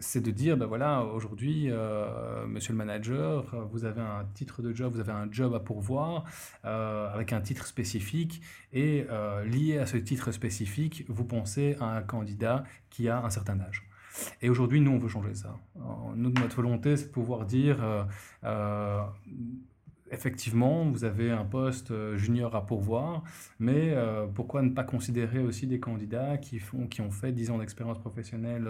c'est 0.00 0.20
de 0.20 0.30
dire, 0.30 0.56
ben 0.56 0.66
voilà, 0.66 1.04
aujourd'hui, 1.04 1.66
euh, 1.70 2.46
monsieur 2.46 2.72
le 2.72 2.78
manager, 2.78 3.54
vous 3.70 3.84
avez 3.84 4.00
un 4.00 4.24
titre 4.34 4.62
de 4.62 4.72
job, 4.72 4.92
vous 4.94 5.00
avez 5.00 5.12
un 5.12 5.30
job 5.30 5.54
à 5.54 5.60
pourvoir 5.60 6.24
euh, 6.64 7.12
avec 7.12 7.32
un 7.32 7.40
titre 7.40 7.66
spécifique 7.66 8.42
et 8.72 9.06
euh, 9.10 9.44
lié 9.44 9.78
à 9.78 9.86
ce 9.86 9.96
titre 9.96 10.32
spécifique, 10.32 11.04
vous 11.08 11.24
pensez 11.24 11.76
à 11.80 11.86
un 11.86 12.02
candidat 12.02 12.64
qui 12.90 13.08
a 13.08 13.24
un 13.24 13.30
certain 13.30 13.60
âge. 13.60 13.87
Et 14.42 14.50
aujourd'hui, 14.50 14.80
nous, 14.80 14.90
on 14.92 14.98
veut 14.98 15.08
changer 15.08 15.34
ça. 15.34 15.56
Nous, 16.14 16.30
notre 16.30 16.56
volonté, 16.56 16.96
c'est 16.96 17.06
de 17.06 17.12
pouvoir 17.12 17.46
dire 17.46 17.78
effectivement, 20.10 20.84
vous 20.84 21.04
avez 21.04 21.30
un 21.30 21.44
poste 21.44 21.90
euh, 21.90 22.16
junior 22.16 22.54
à 22.54 22.64
pourvoir, 22.64 23.22
mais 23.58 23.92
euh, 23.92 24.26
pourquoi 24.26 24.62
ne 24.62 24.70
pas 24.70 24.84
considérer 24.84 25.40
aussi 25.40 25.66
des 25.66 25.80
candidats 25.80 26.38
qui, 26.38 26.58
font, 26.58 26.86
qui 26.86 27.00
ont 27.00 27.10
fait 27.10 27.32
10 27.32 27.50
ans 27.50 27.58
d'expérience 27.58 27.98
professionnelle 27.98 28.68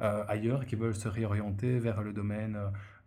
euh, 0.00 0.24
ailleurs 0.28 0.62
et 0.62 0.66
qui 0.66 0.76
veulent 0.76 0.94
se 0.94 1.08
réorienter 1.08 1.78
vers 1.78 2.02
le 2.02 2.12
domaine 2.12 2.58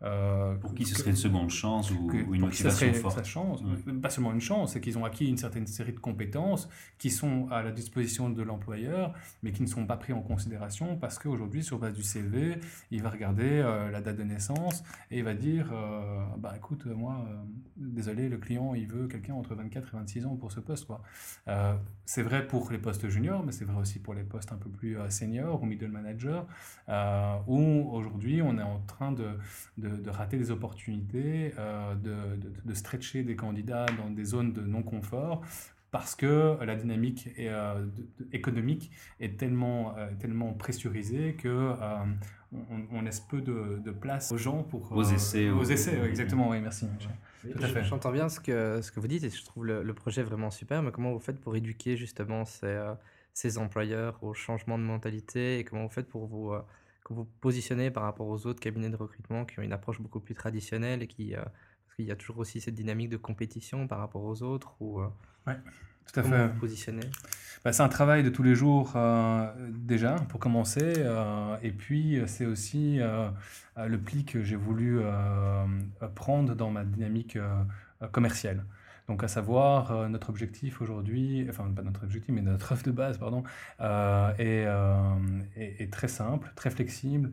euh, 0.03 0.55
pour 0.55 0.75
qui 0.75 0.85
ce 0.85 0.95
serait 0.95 1.09
une 1.09 1.15
seconde 1.15 1.49
chance 1.49 1.91
ou, 1.91 2.11
une 2.11 2.41
motivation 2.41 2.93
forte 2.93 3.25
chance, 3.25 3.63
Pas 4.01 4.09
seulement 4.09 4.31
une 4.31 4.41
chance, 4.41 4.73
c'est 4.73 4.81
qu'ils 4.81 4.97
ont 4.97 5.05
acquis 5.05 5.27
une 5.27 5.37
certaine 5.37 5.65
série 5.65 5.93
de 5.93 5.99
compétences 5.99 6.69
qui 6.99 7.09
sont 7.09 7.47
à 7.49 7.63
la 7.63 7.71
disposition 7.71 8.29
de 8.29 8.43
l'employeur, 8.43 9.13
mais 9.41 9.51
qui 9.51 9.63
ne 9.63 9.67
sont 9.67 9.85
pas 9.87 9.97
pris 9.97 10.13
en 10.13 10.21
considération 10.21 10.97
parce 10.97 11.17
qu'aujourd'hui, 11.17 11.63
sur 11.63 11.79
base 11.79 11.93
du 11.93 12.03
CV, 12.03 12.59
il 12.91 13.01
va 13.01 13.09
regarder 13.09 13.49
euh, 13.49 13.89
la 13.89 14.01
date 14.01 14.17
de 14.17 14.23
naissance 14.23 14.83
et 15.09 15.19
il 15.19 15.23
va 15.23 15.33
dire 15.33 15.71
euh, 15.73 16.23
bah 16.37 16.53
écoute, 16.55 16.85
moi, 16.85 17.25
désolé, 17.75 18.29
le 18.29 18.37
client, 18.37 18.75
il 18.75 18.87
veut 18.87 19.07
quelqu'un 19.07 19.33
entre 19.33 19.55
24 19.55 19.87
et 19.87 19.97
26 19.97 20.25
ans 20.27 20.35
pour 20.35 20.51
ce 20.51 20.59
poste. 20.59 20.85
Quoi. 20.85 21.01
c'est 22.05 22.21
vrai 22.21 22.45
pour 22.45 22.71
les 22.71 22.77
postes 22.77 23.07
juniors, 23.09 23.43
mais 23.43 23.51
c'est 23.51 23.65
vrai 23.65 23.79
aussi 23.79 23.99
pour 23.99 24.13
les 24.13 24.23
postes 24.23 24.51
un 24.51 24.57
peu 24.57 24.69
plus 24.69 24.97
seniors 25.09 25.61
ou 25.61 25.65
middle 25.65 25.89
manager, 25.89 26.45
où 27.47 27.89
aujourd'hui, 27.91 28.41
on 28.41 28.57
est 28.57 28.63
en 28.63 28.79
train 28.81 29.11
de 29.11 29.27
de, 29.77 29.86
rater 30.09 30.37
des 30.37 30.51
opportunités, 30.51 31.53
euh, 31.57 31.95
de, 31.95 32.15
de, 32.65 32.73
stretcher 32.73 33.23
des 33.23 33.35
candidats 33.35 33.85
dans 33.97 34.09
des 34.09 34.25
zones 34.25 34.53
de 34.53 34.61
non-confort 34.61 35.41
parce 35.89 36.15
que 36.15 36.57
la 36.63 36.75
dynamique 36.75 37.29
économique 38.33 38.91
est 39.21 39.39
tellement, 39.39 39.95
tellement 40.19 40.51
pressurisée 40.53 41.35
que 41.35 41.73
on, 42.91 43.01
laisse 43.01 43.21
peu 43.21 43.41
de, 43.41 43.91
place 43.91 44.33
aux 44.33 44.37
gens 44.37 44.63
pour... 44.63 44.91
Aux 44.91 45.03
essais. 45.03 45.49
Aux 45.49 45.63
essais, 45.63 45.97
exactement, 46.05 46.49
oui, 46.49 46.59
merci. 46.59 46.87
Tout 47.41 47.63
à 47.63 47.67
fait. 47.67 47.85
J'entends 47.85 48.11
bien 48.11 48.27
ce 48.27 48.41
que, 48.41 48.81
ce 48.81 48.91
que 48.91 48.99
vous 48.99 49.07
dites 49.07 49.23
et 49.23 49.29
je 49.29 49.45
trouve 49.45 49.65
le, 49.65 49.93
projet 49.93 50.23
vraiment 50.23 50.51
super, 50.51 50.83
mais 50.83 50.91
comment 50.91 51.13
vous 51.13 51.19
faites 51.19 51.39
pour 51.39 51.55
éduquer 51.55 51.95
justement 51.95 52.43
ces, 52.43 52.77
ces 53.33 53.57
employeurs 53.57 54.21
au 54.21 54.33
changement 54.33 54.77
de 54.77 54.83
mentalité 54.83 55.57
et 55.57 55.63
comment 55.63 55.83
vous 55.83 55.93
faites 55.93 56.09
pour 56.09 56.27
vous 56.27 56.53
vous 57.13 57.25
positionnez 57.41 57.91
par 57.91 58.03
rapport 58.03 58.27
aux 58.27 58.45
autres 58.47 58.59
cabinets 58.59 58.89
de 58.89 58.95
recrutement 58.95 59.45
qui 59.45 59.59
ont 59.59 59.63
une 59.63 59.73
approche 59.73 60.01
beaucoup 60.01 60.19
plus 60.19 60.35
traditionnelle 60.35 61.03
et 61.03 61.07
qui, 61.07 61.35
euh, 61.35 61.41
parce 61.41 61.95
qu'il 61.95 62.05
y 62.05 62.11
a 62.11 62.15
toujours 62.15 62.39
aussi 62.39 62.61
cette 62.61 62.75
dynamique 62.75 63.09
de 63.09 63.17
compétition 63.17 63.87
par 63.87 63.99
rapport 63.99 64.23
aux 64.23 64.43
autres 64.43 64.75
ou 64.79 64.99
euh, 64.99 65.07
tout 65.45 66.19
à 66.19 66.23
fait. 66.23 66.47
Vous 66.47 66.59
positionnez? 66.59 67.09
Bah, 67.63 67.73
C'est 67.73 67.83
un 67.83 67.89
travail 67.89 68.23
de 68.23 68.29
tous 68.29 68.43
les 68.43 68.55
jours 68.55 68.93
euh, 68.95 69.51
déjà 69.71 70.15
pour 70.29 70.39
commencer 70.39 70.93
et 71.61 71.71
puis 71.71 72.21
c'est 72.27 72.45
aussi 72.45 72.99
le 72.99 73.97
pli 73.97 74.25
que 74.25 74.43
j'ai 74.43 74.55
voulu 74.55 74.99
prendre 76.15 76.55
dans 76.55 76.71
ma 76.71 76.83
dynamique 76.83 77.37
commerciale. 78.11 78.63
Donc, 79.07 79.23
à 79.23 79.29
savoir, 79.29 79.91
euh, 79.91 80.09
notre 80.09 80.29
objectif 80.29 80.81
aujourd'hui, 80.81 81.45
enfin, 81.49 81.71
pas 81.73 81.81
notre 81.81 82.03
objectif, 82.03 82.35
mais 82.35 82.41
notre 82.41 82.73
offre 82.73 82.83
de 82.83 82.91
base, 82.91 83.17
pardon, 83.17 83.43
euh, 83.79 84.33
euh, 84.39 85.15
est, 85.55 85.91
très 85.93 86.09
simple, 86.09 86.51
très 86.55 86.69
flexible 86.69 87.31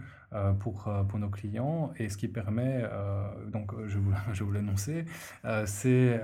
pour, 0.61 0.93
pour 1.09 1.19
nos 1.19 1.29
clients. 1.29 1.93
Et 1.97 2.09
ce 2.09 2.17
qui 2.17 2.29
permet, 2.29 2.85
donc, 3.53 3.73
je 3.87 3.99
vous, 3.99 4.13
je 4.33 4.45
vous 4.45 4.53
l'annoncer, 4.53 5.05
c'est 5.65 6.21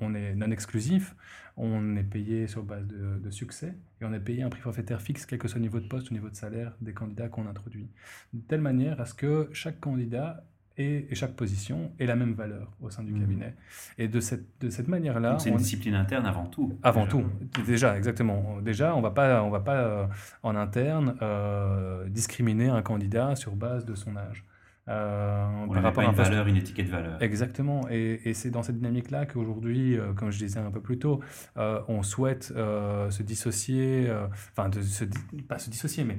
on 0.00 0.14
est 0.14 0.34
non 0.34 0.50
exclusif, 0.50 1.14
on 1.56 1.96
est 1.96 2.04
payé 2.04 2.46
sur 2.46 2.62
base 2.62 2.86
de, 2.86 3.30
succès 3.30 3.74
et 4.00 4.04
on 4.04 4.12
est 4.12 4.20
payé 4.20 4.42
un 4.42 4.50
prix 4.50 4.60
forfaitaire 4.60 5.00
fixe, 5.02 5.26
quel 5.26 5.38
que 5.38 5.48
soit 5.48 5.58
le 5.58 5.62
niveau 5.62 5.80
de 5.80 5.86
poste 5.86 6.10
ou 6.10 6.14
niveau 6.14 6.30
de 6.30 6.36
salaire 6.36 6.76
des 6.80 6.92
candidats 6.92 7.28
qu'on 7.28 7.46
introduit. 7.46 7.88
De 8.32 8.40
telle 8.40 8.60
manière 8.60 9.00
à 9.00 9.06
ce 9.06 9.14
que 9.14 9.48
chaque 9.52 9.80
candidat 9.80 10.44
et, 10.78 11.06
chaque 11.14 11.34
position 11.34 11.92
ait 11.98 12.06
la 12.06 12.16
même 12.16 12.34
valeur 12.34 12.72
au 12.80 12.90
sein 12.90 13.02
du 13.02 13.12
mmh. 13.12 13.20
cabinet. 13.20 13.54
Et 13.98 14.08
de 14.08 14.20
cette, 14.20 14.44
de 14.60 14.70
cette 14.70 14.88
manière-là... 14.88 15.38
C'est 15.38 15.50
une 15.50 15.56
discipline 15.56 15.94
interne 15.94 16.26
avant 16.26 16.46
tout. 16.46 16.78
Avant 16.82 17.06
tout, 17.06 17.24
déjà, 17.66 17.96
exactement. 17.96 18.60
Déjà, 18.60 18.94
on 18.94 18.98
ne 18.98 19.02
va 19.02 19.10
pas, 19.10 19.42
on 19.42 19.50
va 19.50 19.60
pas 19.60 19.76
euh, 19.76 20.06
en 20.42 20.56
interne 20.56 21.16
euh, 21.22 22.08
discriminer 22.08 22.68
un 22.68 22.82
candidat 22.82 23.36
sur 23.36 23.56
base 23.56 23.84
de 23.84 23.94
son 23.94 24.16
âge. 24.16 24.44
Euh, 24.88 25.46
on 25.64 25.68
par 25.68 25.82
rapport 25.82 26.04
pas 26.04 26.10
une 26.10 26.14
valeur, 26.14 26.46
une 26.46 26.56
étiquette 26.56 26.88
valeur. 26.88 27.20
Exactement. 27.20 27.88
Et, 27.90 28.20
et 28.24 28.34
c'est 28.34 28.50
dans 28.50 28.62
cette 28.62 28.76
dynamique-là 28.76 29.26
qu'aujourd'hui, 29.26 29.98
euh, 29.98 30.12
comme 30.12 30.30
je 30.30 30.38
disais 30.38 30.60
un 30.60 30.70
peu 30.70 30.80
plus 30.80 30.98
tôt, 30.98 31.20
euh, 31.56 31.80
on 31.88 32.02
souhaite 32.02 32.52
euh, 32.54 33.10
se 33.10 33.22
dissocier, 33.22 34.08
enfin, 34.52 34.68
de 34.68 34.80
se, 34.80 35.04
pas 35.48 35.58
se 35.58 35.70
dissocier, 35.70 36.04
mais 36.04 36.18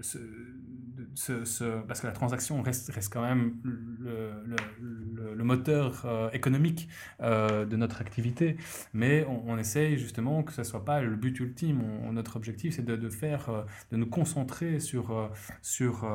se, 0.00 1.44
se, 1.44 1.80
parce 1.86 2.00
que 2.00 2.06
la 2.06 2.12
transaction 2.12 2.60
reste, 2.62 2.90
reste 2.92 3.12
quand 3.12 3.22
même 3.22 3.54
le, 3.62 4.32
le, 4.44 5.34
le 5.34 5.44
moteur 5.44 6.30
économique 6.32 6.88
de 7.20 7.76
notre 7.76 8.00
activité. 8.00 8.56
Mais 8.92 9.26
on, 9.28 9.58
essaye 9.58 9.98
justement 9.98 10.42
que 10.42 10.52
ce 10.52 10.62
ne 10.62 10.64
soit 10.64 10.84
pas 10.84 11.02
le 11.02 11.16
but 11.16 11.38
ultime. 11.40 11.82
notre 12.12 12.36
objectif, 12.36 12.74
c'est 12.76 12.84
de, 12.84 12.96
de, 12.96 13.08
faire, 13.10 13.66
de 13.90 13.96
nous 13.96 14.06
concentrer 14.06 14.80
sur, 14.80 15.30
sur 15.62 16.08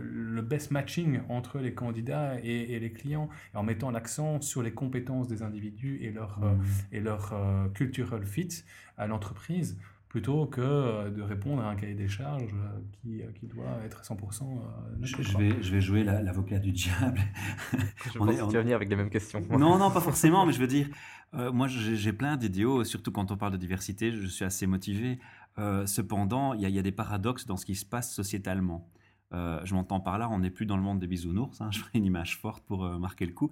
le 0.00 0.42
best 0.42 0.70
matching 0.70 1.20
entre 1.28 1.39
les 1.60 1.74
candidats 1.74 2.38
et, 2.42 2.78
les 2.78 2.92
clients, 2.92 3.28
en 3.54 3.62
mettant 3.62 3.90
l'accent 3.90 4.40
sur 4.40 4.62
les 4.62 4.72
compétences 4.72 5.28
des 5.28 5.42
individus 5.42 5.98
et 6.02 6.10
leur, 6.10 6.38
euh, 6.42 6.52
mmh. 6.52 6.64
et 6.92 7.00
leur 7.00 7.32
euh, 7.32 7.68
cultural 7.68 8.24
fit 8.24 8.64
à 8.96 9.06
l'entreprise 9.06 9.78
plutôt 10.08 10.46
que 10.46 10.60
euh, 10.60 11.10
de 11.10 11.22
répondre 11.22 11.62
à 11.62 11.70
un 11.70 11.76
cahier 11.76 11.94
des 11.94 12.08
charges 12.08 12.54
qui, 12.92 13.22
qui 13.38 13.46
doit 13.46 13.78
être 13.84 14.02
100% 14.02 14.44
je, 15.02 15.38
vais, 15.38 15.62
je 15.62 15.72
vais 15.72 15.80
jouer 15.80 16.02
l'avocat 16.02 16.58
du 16.58 16.72
diable. 16.72 17.20
je 18.12 18.18
pense 18.18 18.28
que 18.28 18.48
tu 18.48 18.54
vas 18.54 18.62
venir 18.62 18.76
avec 18.76 18.88
les 18.88 18.96
mêmes 18.96 19.10
questions. 19.10 19.40
non, 19.50 19.78
non, 19.78 19.90
pas 19.90 20.00
forcément, 20.00 20.44
mais 20.46 20.52
je 20.52 20.60
veux 20.60 20.66
dire, 20.66 20.88
moi 21.52 21.68
j'ai 21.68 22.12
plein 22.12 22.36
d'idéaux, 22.36 22.82
surtout 22.84 23.12
quand 23.12 23.30
on 23.30 23.36
parle 23.36 23.52
de 23.52 23.58
diversité, 23.58 24.10
je 24.10 24.26
suis 24.26 24.44
assez 24.44 24.66
motivé. 24.66 25.20
cependant, 25.86 26.54
il 26.54 26.68
y, 26.68 26.72
y, 26.72 26.78
a 26.78 26.82
des 26.82 26.92
paradoxes 26.92 27.46
dans 27.46 27.56
ce 27.56 27.64
qui 27.64 27.76
se 27.76 27.86
passe 27.86 28.12
sociétalement. 28.12 28.90
Euh, 29.32 29.60
je 29.64 29.74
m'entends 29.74 30.00
par 30.00 30.18
là, 30.18 30.28
on 30.28 30.40
n'est 30.40 30.50
plus 30.50 30.66
dans 30.66 30.76
le 30.76 30.82
monde 30.82 30.98
des 30.98 31.06
bisounours, 31.06 31.60
hein, 31.60 31.68
je 31.72 31.78
ferai 31.78 31.98
une 31.98 32.04
image 32.04 32.36
forte 32.36 32.64
pour 32.64 32.84
euh, 32.84 32.98
marquer 32.98 33.26
le 33.26 33.32
coup. 33.32 33.50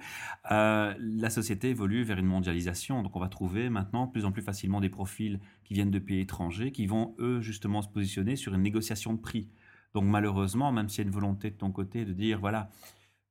Euh, 0.50 0.94
la 0.98 1.30
société 1.30 1.70
évolue 1.70 2.02
vers 2.02 2.18
une 2.18 2.26
mondialisation, 2.26 3.02
donc 3.02 3.14
on 3.14 3.20
va 3.20 3.28
trouver 3.28 3.70
maintenant 3.70 4.08
plus 4.08 4.24
en 4.24 4.32
plus 4.32 4.42
facilement 4.42 4.80
des 4.80 4.88
profils 4.88 5.40
qui 5.64 5.74
viennent 5.74 5.90
de 5.90 5.98
pays 6.00 6.20
étrangers, 6.20 6.72
qui 6.72 6.86
vont 6.86 7.14
eux 7.20 7.40
justement 7.40 7.82
se 7.82 7.88
positionner 7.88 8.34
sur 8.34 8.54
une 8.54 8.62
négociation 8.62 9.12
de 9.12 9.20
prix. 9.20 9.48
Donc 9.94 10.04
malheureusement, 10.04 10.72
même 10.72 10.88
s'il 10.88 11.04
y 11.04 11.06
a 11.06 11.08
une 11.08 11.14
volonté 11.14 11.50
de 11.50 11.56
ton 11.56 11.70
côté 11.70 12.04
de 12.04 12.12
dire, 12.12 12.40
voilà, 12.40 12.70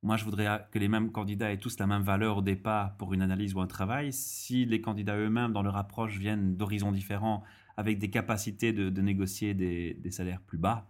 moi 0.02 0.16
je 0.16 0.24
voudrais 0.24 0.66
que 0.70 0.78
les 0.78 0.88
mêmes 0.88 1.12
candidats 1.12 1.52
aient 1.52 1.58
tous 1.58 1.78
la 1.78 1.86
même 1.86 2.02
valeur 2.02 2.38
au 2.38 2.42
départ 2.42 2.96
pour 2.96 3.12
une 3.12 3.22
analyse 3.22 3.54
ou 3.54 3.60
un 3.60 3.66
travail, 3.66 4.12
si 4.12 4.64
les 4.64 4.80
candidats 4.80 5.16
eux-mêmes 5.16 5.52
dans 5.52 5.62
leur 5.62 5.76
approche 5.76 6.16
viennent 6.16 6.56
d'horizons 6.56 6.92
différents, 6.92 7.44
avec 7.76 7.98
des 7.98 8.10
capacités 8.10 8.72
de, 8.72 9.00
négocier 9.02 9.54
des 9.54 10.10
salaires 10.10 10.40
plus 10.40 10.58
bas, 10.58 10.88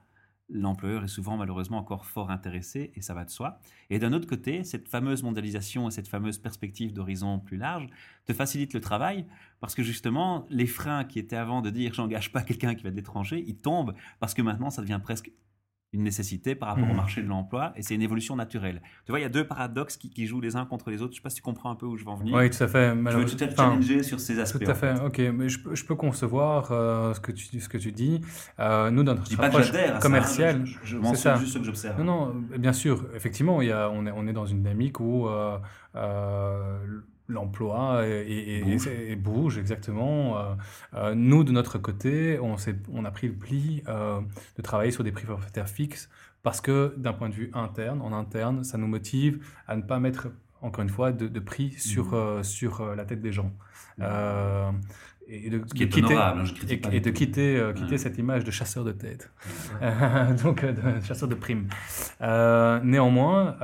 l'employeur 0.50 1.04
est 1.04 1.08
souvent 1.08 1.36
malheureusement 1.36 1.78
encore 1.78 2.06
fort 2.06 2.30
intéressé, 2.30 2.90
et 2.94 3.02
ça 3.02 3.14
va 3.14 3.24
de 3.24 3.30
soi. 3.30 3.60
Et 3.90 3.98
d'un 3.98 4.12
autre 4.12 4.26
côté, 4.26 4.64
cette 4.64 4.88
fameuse 4.88 5.22
mondialisation 5.22 5.88
et 5.88 5.90
cette 5.90 6.08
fameuse 6.08 6.38
perspective 6.38 6.92
d'horizon 6.92 7.38
plus 7.38 7.56
large 7.56 7.86
te 8.24 8.32
facilite 8.32 8.74
le 8.74 8.80
travail, 8.80 9.26
parce 9.60 9.74
que 9.74 9.82
justement, 9.82 10.46
les 10.50 10.66
freins 10.66 11.04
qui 11.04 11.18
étaient 11.18 11.36
avant 11.36 11.62
de 11.62 11.70
dire 11.70 11.94
j'engage 11.94 12.32
pas 12.32 12.42
quelqu'un 12.42 12.74
qui 12.74 12.84
va 12.84 12.90
de 12.90 12.96
l'étranger, 12.96 13.44
ils 13.46 13.56
tombent, 13.56 13.94
parce 14.20 14.34
que 14.34 14.42
maintenant 14.42 14.70
ça 14.70 14.82
devient 14.82 15.00
presque 15.02 15.30
une 15.92 16.02
nécessité 16.02 16.54
par 16.54 16.68
rapport 16.70 16.88
au 16.88 16.92
mmh. 16.92 16.96
marché 16.96 17.22
de 17.22 17.28
l'emploi 17.28 17.72
et 17.76 17.82
c'est 17.82 17.94
une 17.94 18.02
évolution 18.02 18.36
naturelle. 18.36 18.82
Tu 19.06 19.12
vois, 19.12 19.20
il 19.20 19.22
y 19.22 19.26
a 19.26 19.30
deux 19.30 19.46
paradoxes 19.46 19.96
qui, 19.96 20.26
jouent 20.26 20.40
les 20.40 20.56
uns 20.56 20.66
contre 20.66 20.90
les 20.90 21.00
autres. 21.00 21.12
Je 21.12 21.16
ne 21.18 21.20
sais 21.20 21.22
pas 21.22 21.30
si 21.30 21.36
tu 21.36 21.42
comprends 21.42 21.70
un 21.70 21.76
peu 21.76 21.86
où 21.86 21.96
je 21.96 22.04
veux 22.04 22.10
en 22.10 22.16
venir. 22.16 22.34
Oui, 22.34 22.50
tout 22.50 22.62
à 22.62 22.68
fait. 22.68 22.90
Je 22.90 23.16
veux 23.16 23.24
te 23.24 23.56
challenger 23.56 24.02
sur 24.02 24.20
ces 24.20 24.38
aspects. 24.38 24.62
Tout 24.62 24.70
à 24.70 24.74
fait, 24.74 25.00
ok. 25.00 25.18
Mais 25.34 25.48
je, 25.48 25.58
je 25.72 25.84
peux 25.84 25.94
concevoir 25.94 26.70
euh, 26.72 27.14
ce, 27.14 27.20
que 27.20 27.32
tu, 27.32 27.60
ce 27.60 27.68
que 27.68 27.78
tu 27.78 27.92
dis. 27.92 28.20
Euh, 28.58 28.90
nous, 28.90 29.02
dans 29.02 29.14
notre 29.14 29.40
approche 29.40 29.72
commerciale, 30.00 30.66
je, 30.66 30.78
je, 30.82 30.96
je 30.98 31.38
juste 31.40 31.52
ce 31.54 31.58
que 31.58 31.64
j'observe. 31.64 32.02
Non, 32.02 32.26
non, 32.26 32.34
bien 32.58 32.74
sûr. 32.74 33.06
Effectivement, 33.14 33.62
il 33.62 33.68
y 33.68 33.72
a, 33.72 33.90
on, 33.90 34.04
est, 34.06 34.12
on 34.14 34.26
est 34.26 34.32
dans 34.32 34.46
une 34.46 34.58
dynamique 34.58 35.00
où 35.00 35.26
euh 35.28 35.58
l'emploi 37.28 38.06
et, 38.06 39.16
bouge. 39.16 39.58
exactement. 39.58 40.38
Euh, 40.38 40.54
euh, 40.94 41.14
nous, 41.14 41.44
de 41.44 41.52
notre 41.52 41.78
côté, 41.78 42.38
on, 42.40 42.56
on 42.92 43.04
a 43.04 43.10
pris 43.10 43.28
le 43.28 43.34
pli 43.34 43.82
euh, 43.88 44.20
de 44.56 44.62
travailler 44.62 44.90
sur 44.90 45.04
des 45.04 45.12
prix 45.12 45.26
forfaitaires 45.26 45.68
fixes 45.68 46.08
parce 46.42 46.60
que 46.60 46.94
d'un 46.96 47.12
point 47.12 47.28
de 47.28 47.34
vue 47.34 47.50
interne, 47.52 48.00
en 48.00 48.12
interne, 48.12 48.64
ça 48.64 48.78
nous 48.78 48.86
motive 48.86 49.44
à 49.66 49.76
ne 49.76 49.82
pas 49.82 49.98
mettre, 49.98 50.28
encore 50.62 50.82
une 50.82 50.88
fois, 50.88 51.12
de, 51.12 51.40
prix 51.40 51.72
sur, 51.72 52.14
mmh. 52.14 52.44
sur 52.44 52.94
la 52.94 53.04
tête 53.04 53.20
des 53.20 53.32
gens. 53.32 53.52
Mmh. 53.98 54.02
et 55.26 55.50
de, 55.50 55.58
quitter, 55.58 56.14
hein, 56.14 56.44
et, 56.68 57.00
de 57.00 57.10
quitter, 57.10 57.72
quitter 57.74 57.98
cette 57.98 58.16
image 58.16 58.44
de 58.44 58.52
chasseur 58.52 58.84
de 58.84 58.92
tête, 58.92 59.30
donc 60.44 60.64
de 60.64 61.04
chasseur 61.04 61.28
de 61.28 61.34
primes. 61.34 61.68
néanmoins, 62.20 63.56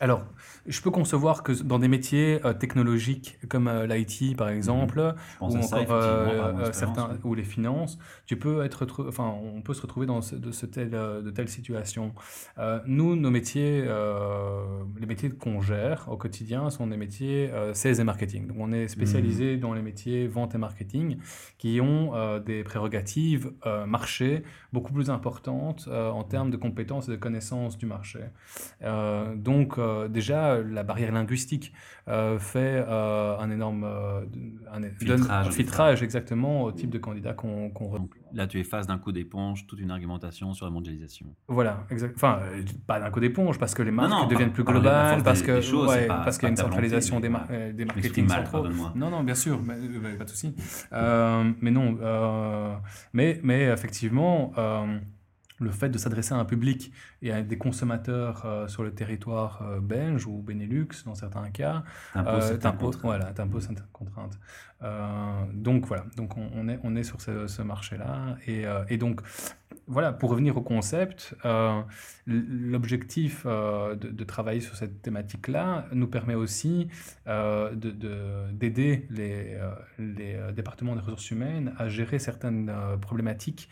alors, 0.00 0.24
je 0.66 0.80
peux 0.80 0.90
concevoir 0.90 1.42
que 1.42 1.52
dans 1.62 1.78
des 1.78 1.86
métiers 1.88 2.44
euh, 2.44 2.52
technologiques 2.52 3.38
comme 3.48 3.68
euh, 3.68 3.86
l'IT 3.86 4.36
par 4.36 4.48
exemple, 4.48 5.14
ou 5.40 5.44
encore 5.44 5.86
euh, 5.90 6.72
certains 6.72 7.16
ou 7.22 7.34
les 7.34 7.44
finances, 7.44 7.98
tu 8.26 8.36
peux 8.36 8.64
être, 8.64 8.86
enfin, 9.06 9.32
on 9.54 9.62
peut 9.62 9.74
se 9.74 9.82
retrouver 9.82 10.06
dans 10.06 10.18
de, 10.18 10.50
ce 10.50 10.66
tel, 10.66 10.90
de 10.90 11.30
telles 11.30 11.48
situations. 11.48 12.12
nous, 12.86 13.16
nos 13.16 13.30
métiers, 13.30 13.84
les 14.98 15.06
métiers 15.06 15.30
qu'on 15.30 15.60
gère 15.60 16.06
au 16.08 16.16
quotidien 16.16 16.70
sont 16.70 16.86
des 16.86 16.96
métiers 16.96 17.50
sales 17.72 18.00
et 18.00 18.04
marketing. 18.04 18.48
Donc, 18.48 18.56
on 18.60 18.72
est 18.72 18.88
spécialisé 18.88 19.56
mmh. 19.56 19.60
dans 19.60 19.74
les 19.74 19.82
métiers 19.82 20.26
vente 20.26 20.54
et 20.54 20.58
marketing 20.58 21.18
qui 21.58 21.80
ont 21.80 22.38
des 22.40 22.64
prérogatives 22.64 23.52
marché 23.86 24.42
beaucoup 24.72 24.92
plus 24.92 25.10
importantes 25.10 25.88
en 25.88 26.24
termes 26.24 26.50
de 26.50 26.56
compétences 26.56 27.08
et 27.08 27.12
de 27.12 27.16
connaissances 27.16 27.78
du 27.78 27.86
marché. 27.86 28.20
donc 29.36 29.78
déjà 30.08 30.60
la 30.60 30.82
barrière 30.82 31.12
linguistique 31.12 31.72
euh, 32.06 32.38
fait 32.38 32.84
euh, 32.86 33.38
un 33.38 33.50
énorme 33.50 33.84
un, 34.70 34.82
filtrage, 34.90 35.50
filtrage 35.52 36.02
exactement 36.02 36.64
au 36.64 36.70
type 36.72 36.90
de 36.90 36.98
candidat 36.98 37.32
qu'on 37.32 37.70
qu 37.70 37.84
Là, 38.34 38.46
tu 38.46 38.60
effaces 38.60 38.86
d'un 38.86 38.98
coup 38.98 39.10
d'éponge 39.10 39.66
toute 39.66 39.80
une 39.80 39.90
argumentation 39.90 40.52
sur 40.52 40.66
la 40.66 40.72
mondialisation. 40.72 41.26
Voilà, 41.48 41.86
exact. 41.88 42.14
Enfin, 42.16 42.40
pas 42.86 43.00
d'un 43.00 43.10
coup 43.10 43.20
d'éponge, 43.20 43.58
parce 43.58 43.74
que 43.74 43.82
les 43.82 43.92
marques 43.92 44.28
deviennent 44.28 44.52
plus 44.52 44.64
globales, 44.64 45.22
parce 45.22 45.40
ouais, 45.40 45.46
qu'il 45.46 46.42
y 46.42 46.46
a 46.46 46.48
une 46.48 46.56
centralisation 46.56 47.20
des, 47.20 47.30
des 47.72 47.84
marketing 47.84 48.28
centraux. 48.28 48.66
Non, 48.94 49.08
non, 49.08 49.22
bien 49.22 49.36
sûr, 49.36 49.62
mais, 49.62 50.14
pas 50.16 50.24
de 50.24 50.30
souci. 50.30 50.54
mais 50.92 51.70
non, 51.70 51.96
mais 53.14 53.40
mais 53.42 53.62
effectivement 53.64 54.52
le 55.60 55.70
fait 55.70 55.88
de 55.88 55.98
s'adresser 55.98 56.34
à 56.34 56.38
un 56.38 56.44
public 56.44 56.92
et 57.22 57.32
à 57.32 57.42
des 57.42 57.56
consommateurs 57.58 58.44
euh, 58.44 58.66
sur 58.68 58.82
le 58.82 58.92
territoire 58.92 59.62
euh, 59.62 59.80
belge 59.80 60.26
ou 60.26 60.42
Benelux 60.42 60.88
dans 61.06 61.14
certains 61.14 61.48
cas, 61.50 61.84
T'imposes 62.12 62.50
euh, 62.50 62.56
contraintes. 62.58 62.96
voilà, 63.02 63.24
t'imposes 63.32 63.66
certaines 63.66 63.86
contraintes. 63.92 64.38
Euh, 64.82 65.44
donc 65.54 65.86
voilà, 65.86 66.04
donc 66.16 66.36
on, 66.36 66.50
on 66.54 66.68
est, 66.68 66.78
on 66.82 66.96
est 66.96 67.04
sur 67.04 67.20
ce, 67.20 67.46
ce 67.46 67.62
marché-là 67.62 68.36
et, 68.46 68.66
euh, 68.66 68.84
et 68.88 68.96
donc 68.98 69.20
voilà, 69.86 70.12
pour 70.12 70.30
revenir 70.30 70.56
au 70.56 70.62
concept, 70.62 71.36
l'objectif 72.26 73.44
de, 73.46 73.94
de 73.94 74.24
travailler 74.24 74.60
sur 74.60 74.76
cette 74.76 75.02
thématique-là 75.02 75.86
nous 75.92 76.06
permet 76.06 76.34
aussi 76.34 76.88
euh, 77.26 77.74
de- 77.74 77.90
de- 77.90 78.50
d'aider 78.52 79.06
les, 79.10 79.58
les 79.98 80.38
départements 80.54 80.94
des 80.94 81.00
ressources 81.02 81.30
humaines 81.30 81.74
à 81.78 81.88
gérer 81.88 82.18
certaines 82.18 82.72
problématiques 83.00 83.68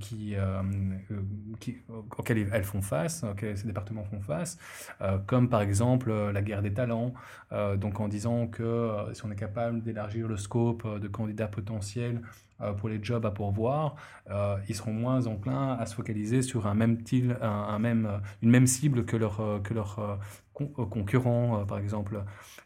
qui, 0.00 0.36
euh, 0.36 0.62
euh, 1.10 1.20
qui- 1.60 1.78
auxquelles 2.16 2.48
elles 2.52 2.64
font 2.64 2.82
face, 2.82 3.24
auxquelles 3.24 3.58
ces 3.58 3.66
départements 3.66 4.04
font 4.04 4.20
face, 4.20 4.58
euh, 5.00 5.18
comme 5.26 5.48
par 5.48 5.62
exemple 5.62 6.10
euh, 6.10 6.32
la 6.32 6.42
guerre 6.42 6.62
des 6.62 6.72
talents, 6.72 7.14
euh, 7.52 7.76
donc 7.76 8.00
en 8.00 8.08
disant 8.08 8.46
que 8.46 8.62
euh, 8.62 9.12
si 9.14 9.24
on 9.24 9.30
est 9.30 9.36
capable 9.36 9.82
d'élargir 9.82 10.28
le 10.28 10.36
scope 10.36 10.84
euh, 10.84 10.98
de 10.98 11.08
candidats 11.08 11.48
potentiels 11.48 12.22
euh, 12.60 12.72
pour 12.72 12.88
les 12.88 13.02
jobs 13.02 13.24
à 13.26 13.30
pourvoir, 13.30 13.96
euh, 14.30 14.56
ils 14.68 14.74
seront 14.76 14.92
moins 14.92 15.26
enclins 15.26 15.74
à 15.74 15.86
se 15.86 15.94
focaliser 15.94 16.42
sur 16.42 16.66
un 16.66 16.74
même 16.74 17.02
til- 17.02 17.36
un, 17.42 17.78
même, 17.78 18.06
euh, 18.06 18.18
une 18.42 18.50
même 18.50 18.66
cible 18.66 19.04
que 19.04 19.16
leur, 19.16 19.40
euh, 19.40 19.58
que 19.60 19.74
leur 19.74 19.98
euh, 19.98 20.16
con- 20.52 20.72
euh, 20.78 20.86
concurrent, 20.86 21.60
euh, 21.60 21.64
par 21.64 21.78
exemple 21.78 22.22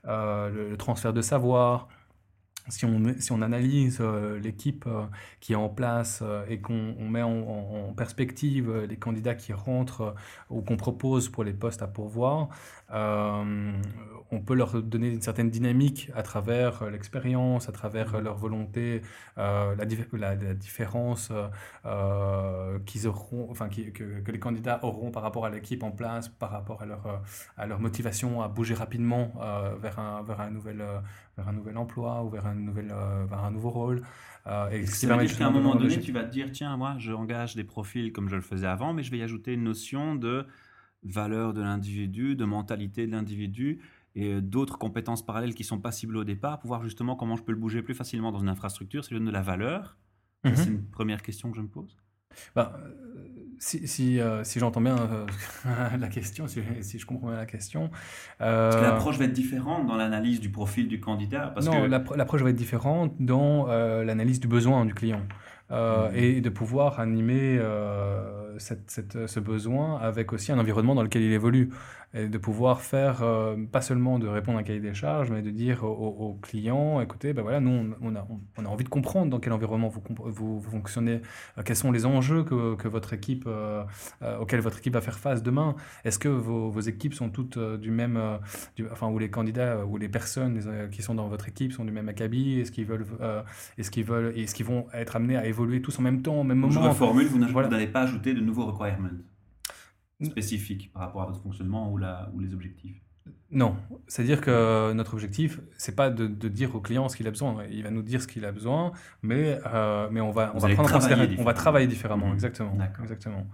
euh, 0.07 0.49
le, 0.51 0.71
le 0.71 0.77
transfert 0.77 1.13
de 1.13 1.23
savoir. 1.23 1.89
Si 2.69 2.85
on, 2.85 3.03
si 3.19 3.33
on 3.33 3.41
analyse 3.43 3.99
euh, 4.01 4.39
l'équipe 4.39 4.85
euh, 4.87 5.05
qui 5.41 5.53
est 5.55 5.57
en 5.57 5.69
place 5.69 6.21
euh, 6.23 6.45
et 6.49 6.61
qu'on 6.61 6.95
on 6.99 7.09
met 7.09 7.23
en, 7.23 7.93
perspective 7.97 8.71
les 8.89 8.97
candidats 8.97 9.35
qui 9.35 9.53
rentrent 9.53 10.15
ou 10.51 10.61
qu'on 10.63 10.77
propose 10.77 11.29
pour 11.29 11.43
les 11.45 11.53
postes 11.53 11.83
à 11.83 11.89
pourvoir, 11.89 12.49
on 12.91 14.41
peut 14.45 14.55
leur 14.55 14.83
donner 14.83 15.09
une 15.09 15.21
certaine 15.23 15.51
dynamique 15.51 16.11
à 16.15 16.23
travers 16.23 16.85
l'expérience, 16.91 17.69
à 17.69 17.73
travers 17.73 18.21
leur 18.21 18.37
volonté, 18.37 19.03
la, 19.37 19.75
dif- 19.87 20.15
la- 20.17 20.35
la 20.37 20.55
différence 20.55 21.33
qu'ils 22.87 23.07
auront, 23.07 23.49
enfin, 23.51 23.69
que, 23.69 24.31
les 24.31 24.39
candidats 24.39 24.81
auront 24.83 25.11
par 25.11 25.23
rapport 25.23 25.47
à 25.47 25.51
l'équipe 25.51 25.83
en 25.83 25.91
place, 25.91 26.29
par 26.29 26.51
rapport 26.51 26.83
à 26.83 26.87
leur, 26.87 27.23
à 27.57 27.67
leur 27.67 27.81
motivation 27.81 28.43
à 28.43 28.49
bouger 28.49 28.75
rapidement 28.75 29.33
vers, 29.81 29.99
un, 29.99 30.23
vers, 30.23 30.41
un 30.41 30.51
nouvel, 30.51 30.83
vers 31.37 31.49
un 31.49 31.53
nouvel 31.53 31.77
emploi 31.77 32.23
ou 32.23 32.31
vers 32.31 32.47
un, 32.47 32.58
nouvel, 32.59 32.91
euh, 32.93 33.27
un 33.31 33.51
nouveau 33.51 33.71
rôle. 33.71 34.03
Euh, 34.47 34.71
et 34.71 34.87
ce 34.87 35.01
qui 35.01 35.07
veut 35.07 35.17
dire 35.27 35.37
qu'à 35.37 35.47
un 35.49 35.51
moment 35.51 35.75
donné, 35.75 36.01
tu 36.01 36.13
vas 36.13 36.25
te 36.25 36.31
dire, 36.31 36.51
tiens, 36.53 36.77
moi, 36.77 36.97
je 36.99 37.13
engage 37.13 37.55
des 37.55 37.65
profils 37.65 38.13
comme 38.13 38.29
je 38.29 38.37
le 38.37 38.43
faisais 38.43 38.67
avant, 38.67 38.93
mais 38.95 39.03
je 39.03 39.11
vais 39.11 39.19
y 39.19 39.23
ajouter 39.23 39.53
une 39.55 39.65
notion 39.65 40.15
de 40.15 40.47
valeur 41.03 41.53
de 41.55 41.61
l'individu, 41.63 42.35
de 42.37 42.45
mentalité 42.45 43.07
de 43.07 43.13
l'individu 43.13 43.81
et 44.15 44.41
d'autres 44.41 44.79
compétences 44.79 45.25
parallèles 45.25 45.55
qui 45.55 45.65
sont 45.65 45.79
pas 45.81 45.93
ciblées 45.93 46.19
au 46.19 46.25
départ 46.25 46.59
pour 46.59 46.69
voir 46.69 46.83
justement 46.83 47.15
comment 47.15 47.37
je 47.37 47.43
peux 47.43 47.53
le 47.53 47.59
bouger 47.59 47.83
plus 47.83 47.95
facilement 47.95 48.33
dans 48.33 48.41
une 48.41 48.49
infrastructure. 48.49 49.05
Ça 49.05 49.11
lui 49.11 49.19
donne 49.19 49.27
de 49.27 49.33
la 49.33 49.43
valeur. 49.43 49.97
Ça, 50.45 50.51
Mhm. 50.51 50.57
C'est 50.57 50.67
une 50.71 50.85
première 50.91 51.23
question 51.23 51.51
que 51.51 51.57
je 51.57 51.63
me 51.63 51.69
pose. 51.69 51.97
Bah, 52.55 52.79
si, 53.59 53.87
si, 53.89 54.21
euh, 54.21 54.45
si 54.45 54.59
j'entends 54.59 54.81
bien 54.81 54.97
euh, 54.97 55.27
la 55.99 56.09
question, 56.09 56.47
si, 56.47 56.61
si 56.81 56.99
je 56.99 57.07
comprends 57.07 57.29
bien 57.29 57.37
la 57.37 57.47
question. 57.47 57.91
Parce 58.39 58.77
que 58.77 58.81
euh, 58.81 58.87
l'approche 58.87 59.19
va 59.19 59.25
être 59.25 59.33
différente 59.33 59.87
dans 59.87 59.97
l'analyse 59.97 60.41
du 60.41 60.51
profil 60.51 60.89
du 60.89 61.01
candidat. 61.01 61.53
Parce 61.55 61.67
non, 61.67 61.83
que 61.83 62.17
l'approche 62.17 62.43
va 62.43 62.51
être 62.51 62.57
différente 62.57 63.15
dans 63.19 63.69
euh, 63.69 64.05
l'analyse 64.05 64.41
du 64.41 64.49
besoin 64.49 64.85
du 64.85 64.95
client. 64.95 65.23
Euh, 65.71 66.09
Mhm. 66.09 66.17
et 66.17 66.41
de 66.41 66.49
pouvoir 66.49 66.99
animer 66.99 67.59
euh, 67.61 68.59
cette- 68.59 68.91
cette- 68.91 69.27
ce 69.27 69.39
besoin 69.41 69.99
avec 69.99 70.33
aussi 70.33 70.51
un 70.51 70.59
environnement 70.59 70.95
dans 70.95 71.03
lequel 71.03 71.21
il 71.23 71.33
évolue. 71.33 71.69
Et 72.15 72.27
de 72.27 72.39
pouvoir 72.39 72.81
faire, 72.81 73.23
euh, 73.23 73.55
pas 73.71 73.83
seulement 73.83 74.19
de 74.19 74.27
répondre 74.27 74.57
à 74.57 74.63
un 74.63 74.65
cahier 74.65 74.81
des 74.81 74.95
charges, 74.95 75.31
mais 75.31 75.43
de 75.43 75.51
dire 75.51 75.85
au, 75.85 75.89
au- 75.89 76.29
au 76.31 76.35
client, 76.41 77.03
écoutez, 77.03 77.35
ben 77.35 77.43
voilà, 77.43 77.61
nous, 77.61 77.93
on, 78.01 78.17
a, 78.17 78.27
on 78.57 78.65
a 78.65 78.69
envie 78.69 78.85
de 78.85 78.89
comprendre 78.89 79.29
dans 79.31 79.39
quel 79.41 79.53
environnement 79.53 79.89
vous, 79.89 80.03
vous, 80.25 80.59
vous 80.59 80.71
fonctionnez, 80.71 81.21
quels 81.67 81.77
sont 81.77 81.93
les 81.93 82.07
enjeux 82.07 82.45
que, 82.45 82.77
que 82.77 82.89
votre 82.89 83.13
équipe, 83.13 83.47
auxquels 84.41 84.61
votre 84.61 84.79
équipe 84.79 84.95
va 84.95 85.03
faire 85.03 85.19
face 85.19 85.43
demain. 85.43 85.77
Est-ce 86.07 86.19
que 86.19 86.29
vos, 86.31 86.71
vos 86.71 86.81
équipes 86.81 87.13
sont 87.13 87.29
toutes 87.29 87.59
du 87.59 87.91
même, 87.91 88.19
du- 88.75 88.87
enfin, 88.91 89.09
ou 89.09 89.19
les 89.19 89.29
candidats 89.29 89.85
ou 89.85 89.99
les 89.99 90.09
personnes 90.09 90.63
qui 90.91 91.03
sont 91.03 91.15
dans 91.15 91.29
votre 91.29 91.47
équipe 91.49 91.73
sont 91.75 91.85
du 91.85 91.93
même 91.93 92.09
acabit? 92.09 92.61
Est-ce 92.61 92.73
qu'ils 92.73 92.87
veulent, 92.87 93.05
est-ce 93.77 93.91
qu'ils 93.91 94.05
veulent, 94.05 94.33
est-ce 94.35 94.55
qu'ils 94.55 94.65
vont 94.67 94.87
être 94.95 95.15
amenés 95.17 95.37
à 95.37 95.45
évoluer 95.45 95.58
tous 95.83 95.99
en 95.99 96.03
même 96.03 96.23
temps, 96.23 96.37
au 96.41 96.45
même 96.45 96.59
je 96.71 96.77
moment 96.79 96.91
reformule, 96.91 97.27
vous 97.27 97.39
n'avez- 97.39 97.53
Voilà. 97.53 97.69
vous 97.69 97.75
n'allez 97.75 97.87
pas 97.89 98.03
ajouter 98.03 98.35
de 98.35 98.41
nouveaux 98.41 98.67
requirements 98.67 99.09
spécifiques 100.23 100.91
par 100.93 101.03
rapport 101.03 101.23
à 101.23 101.27
votre 101.27 101.41
fonctionnement 101.41 101.93
ou, 101.93 101.97
la, 101.99 102.31
ou 102.35 102.41
les 102.41 102.53
objectifs. 102.55 102.97
Non, 103.51 103.77
c'est-à-dire 104.09 104.41
que 104.41 104.93
notre 104.93 105.15
objectif, 105.15 105.61
c'est 105.79 105.95
pas 105.97 106.11
de, 106.11 106.27
de 106.27 106.49
dire 106.49 106.75
au 106.75 106.81
client 106.81 107.09
ce 107.09 107.17
qu'il 107.17 107.27
a 107.27 107.31
besoin. 107.31 107.57
Il 107.71 107.83
va 107.83 107.91
nous 107.91 108.03
dire 108.03 108.21
ce 108.21 108.27
qu'il 108.27 108.45
a 108.45 108.53
besoin, 108.53 108.93
mais, 109.23 109.59
euh, 109.73 110.09
mais 110.11 110.21
on 110.21 110.31
va, 110.31 110.53
on 110.55 110.59
va 110.59 110.69
prendre 110.75 110.91
on 110.91 110.99
va 110.99 110.99
différemment. 110.99 111.53
travailler 111.55 111.87
différemment, 111.87 112.27
Mhm. 112.29 112.35
exactement, 112.35 112.75
D'accord. 112.75 113.05
exactement. 113.05 113.47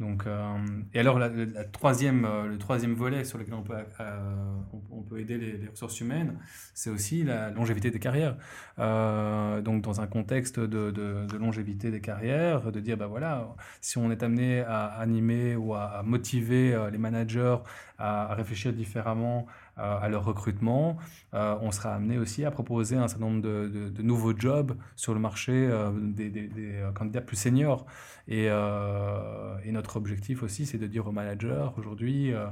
Donc, 0.00 0.28
euh, 0.28 0.56
et 0.94 1.00
alors 1.00 1.18
la, 1.18 1.28
troisième, 1.64 2.24
euh, 2.24 2.46
le 2.46 2.56
troisième 2.56 2.94
volet 2.94 3.24
sur 3.24 3.36
lequel 3.36 3.54
on 3.54 3.64
peut, 3.64 3.74
euh, 3.98 4.56
on, 4.92 5.02
peut 5.02 5.18
aider 5.18 5.36
les, 5.38 5.66
ressources 5.68 6.00
humaines, 6.00 6.38
c'est 6.72 6.88
aussi 6.88 7.24
la 7.24 7.50
longévité 7.50 7.90
des 7.90 7.98
carrières. 7.98 8.36
Donc, 8.78 9.82
dans 9.82 10.00
un 10.00 10.06
contexte 10.06 10.60
de, 10.60 10.92
de- 10.92 11.36
longévité 11.36 11.90
des 11.90 12.00
carrières, 12.00 12.70
de 12.70 12.78
dire, 12.78 12.96
bah 12.96 13.08
voilà, 13.08 13.56
si 13.80 13.98
on 13.98 14.12
est 14.12 14.22
amené 14.22 14.60
à 14.60 14.86
animer 14.86 15.56
ou 15.56 15.74
à, 15.74 16.02
motiver 16.04 16.78
les 16.92 16.98
managers 16.98 17.56
à, 17.98 18.34
réfléchir 18.34 18.72
différemment 18.72 19.46
à 19.78 20.08
leur 20.08 20.24
recrutement, 20.24 20.96
euh, 21.34 21.56
on 21.60 21.70
sera 21.70 21.94
amené 21.94 22.18
aussi 22.18 22.44
à 22.44 22.50
proposer 22.50 22.96
un 22.96 23.08
certain 23.08 23.26
nombre 23.26 23.42
de, 23.42 23.68
de- 23.68 23.88
de 23.90 24.02
nouveaux 24.02 24.36
jobs 24.36 24.76
sur 24.96 25.14
le 25.14 25.20
marché 25.20 25.52
euh, 25.52 25.90
des, 25.94 26.28
des- 26.30 26.48
des, 26.48 26.72
euh, 26.76 26.90
candidats 26.92 27.20
plus 27.20 27.36
seniors. 27.36 27.86
Et, 28.30 28.46
euh, 28.50 29.56
et 29.64 29.72
notre 29.72 29.96
objectif 29.96 30.42
aussi, 30.42 30.66
c'est 30.66 30.76
de 30.78 30.86
dire 30.86 31.06
aux 31.06 31.12
managers 31.12 31.68
aujourd'hui 31.78 32.32
euh, 32.32 32.46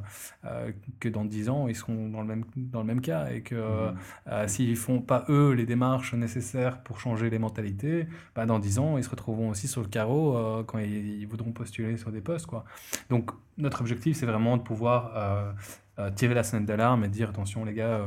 euh, 0.46 0.72
que 1.00 1.08
dans 1.08 1.24
10 1.24 1.48
ans, 1.50 1.68
ils 1.68 1.76
seront 1.76 2.08
dans 2.08 2.20
le 2.22 2.26
même, 2.26 2.44
dans 2.56 2.80
le 2.80 2.86
même 2.86 3.00
cas 3.02 3.28
et 3.30 3.42
que 3.42 3.54
Mhm. 3.56 3.96
euh, 4.28 4.48
s'ils 4.48 4.76
font 4.76 5.00
pas 5.00 5.24
eux 5.28 5.52
les 5.52 5.66
démarches 5.66 6.14
nécessaires 6.14 6.82
pour 6.82 6.98
changer 7.00 7.28
les 7.30 7.38
mentalités, 7.38 8.06
bah, 8.34 8.46
dans 8.46 8.58
10 8.58 8.78
ans, 8.78 8.96
ils 8.96 9.04
se 9.04 9.10
retrouveront 9.10 9.50
aussi 9.50 9.68
sur 9.68 9.82
le 9.82 9.88
carreau 9.88 10.36
euh, 10.36 10.62
quand 10.64 10.78
ils, 10.78 11.20
ils 11.20 11.26
voudront 11.26 11.52
postuler 11.52 11.96
sur 11.98 12.10
des 12.10 12.20
postes. 12.22 12.46
Quoi. 12.46 12.64
Donc 13.10 13.30
notre 13.58 13.80
objectif, 13.80 14.16
c'est 14.16 14.26
vraiment 14.26 14.56
de 14.56 14.62
pouvoir 14.62 15.12
euh, 15.16 15.52
euh, 15.98 16.10
tirer 16.10 16.34
la 16.34 16.42
sonnette 16.42 16.66
d'alarme 16.66 17.04
et 17.04 17.08
dire 17.08 17.30
attention 17.30 17.64
les 17.64 17.74
gars, 17.74 17.98
euh, 17.98 18.06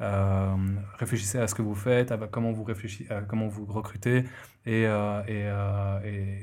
euh, 0.00 0.56
réfléchissez 0.98 1.38
à 1.38 1.46
ce 1.46 1.54
que 1.54 1.62
vous 1.62 1.74
faites, 1.74 2.10
à 2.12 2.18
comment 2.26 2.52
vous 2.52 2.64
réfléchissez, 2.64 3.10
à 3.12 3.22
comment 3.22 3.48
vous 3.48 3.64
recrutez 3.66 4.24
et, 4.66 4.82
et, 4.82 6.34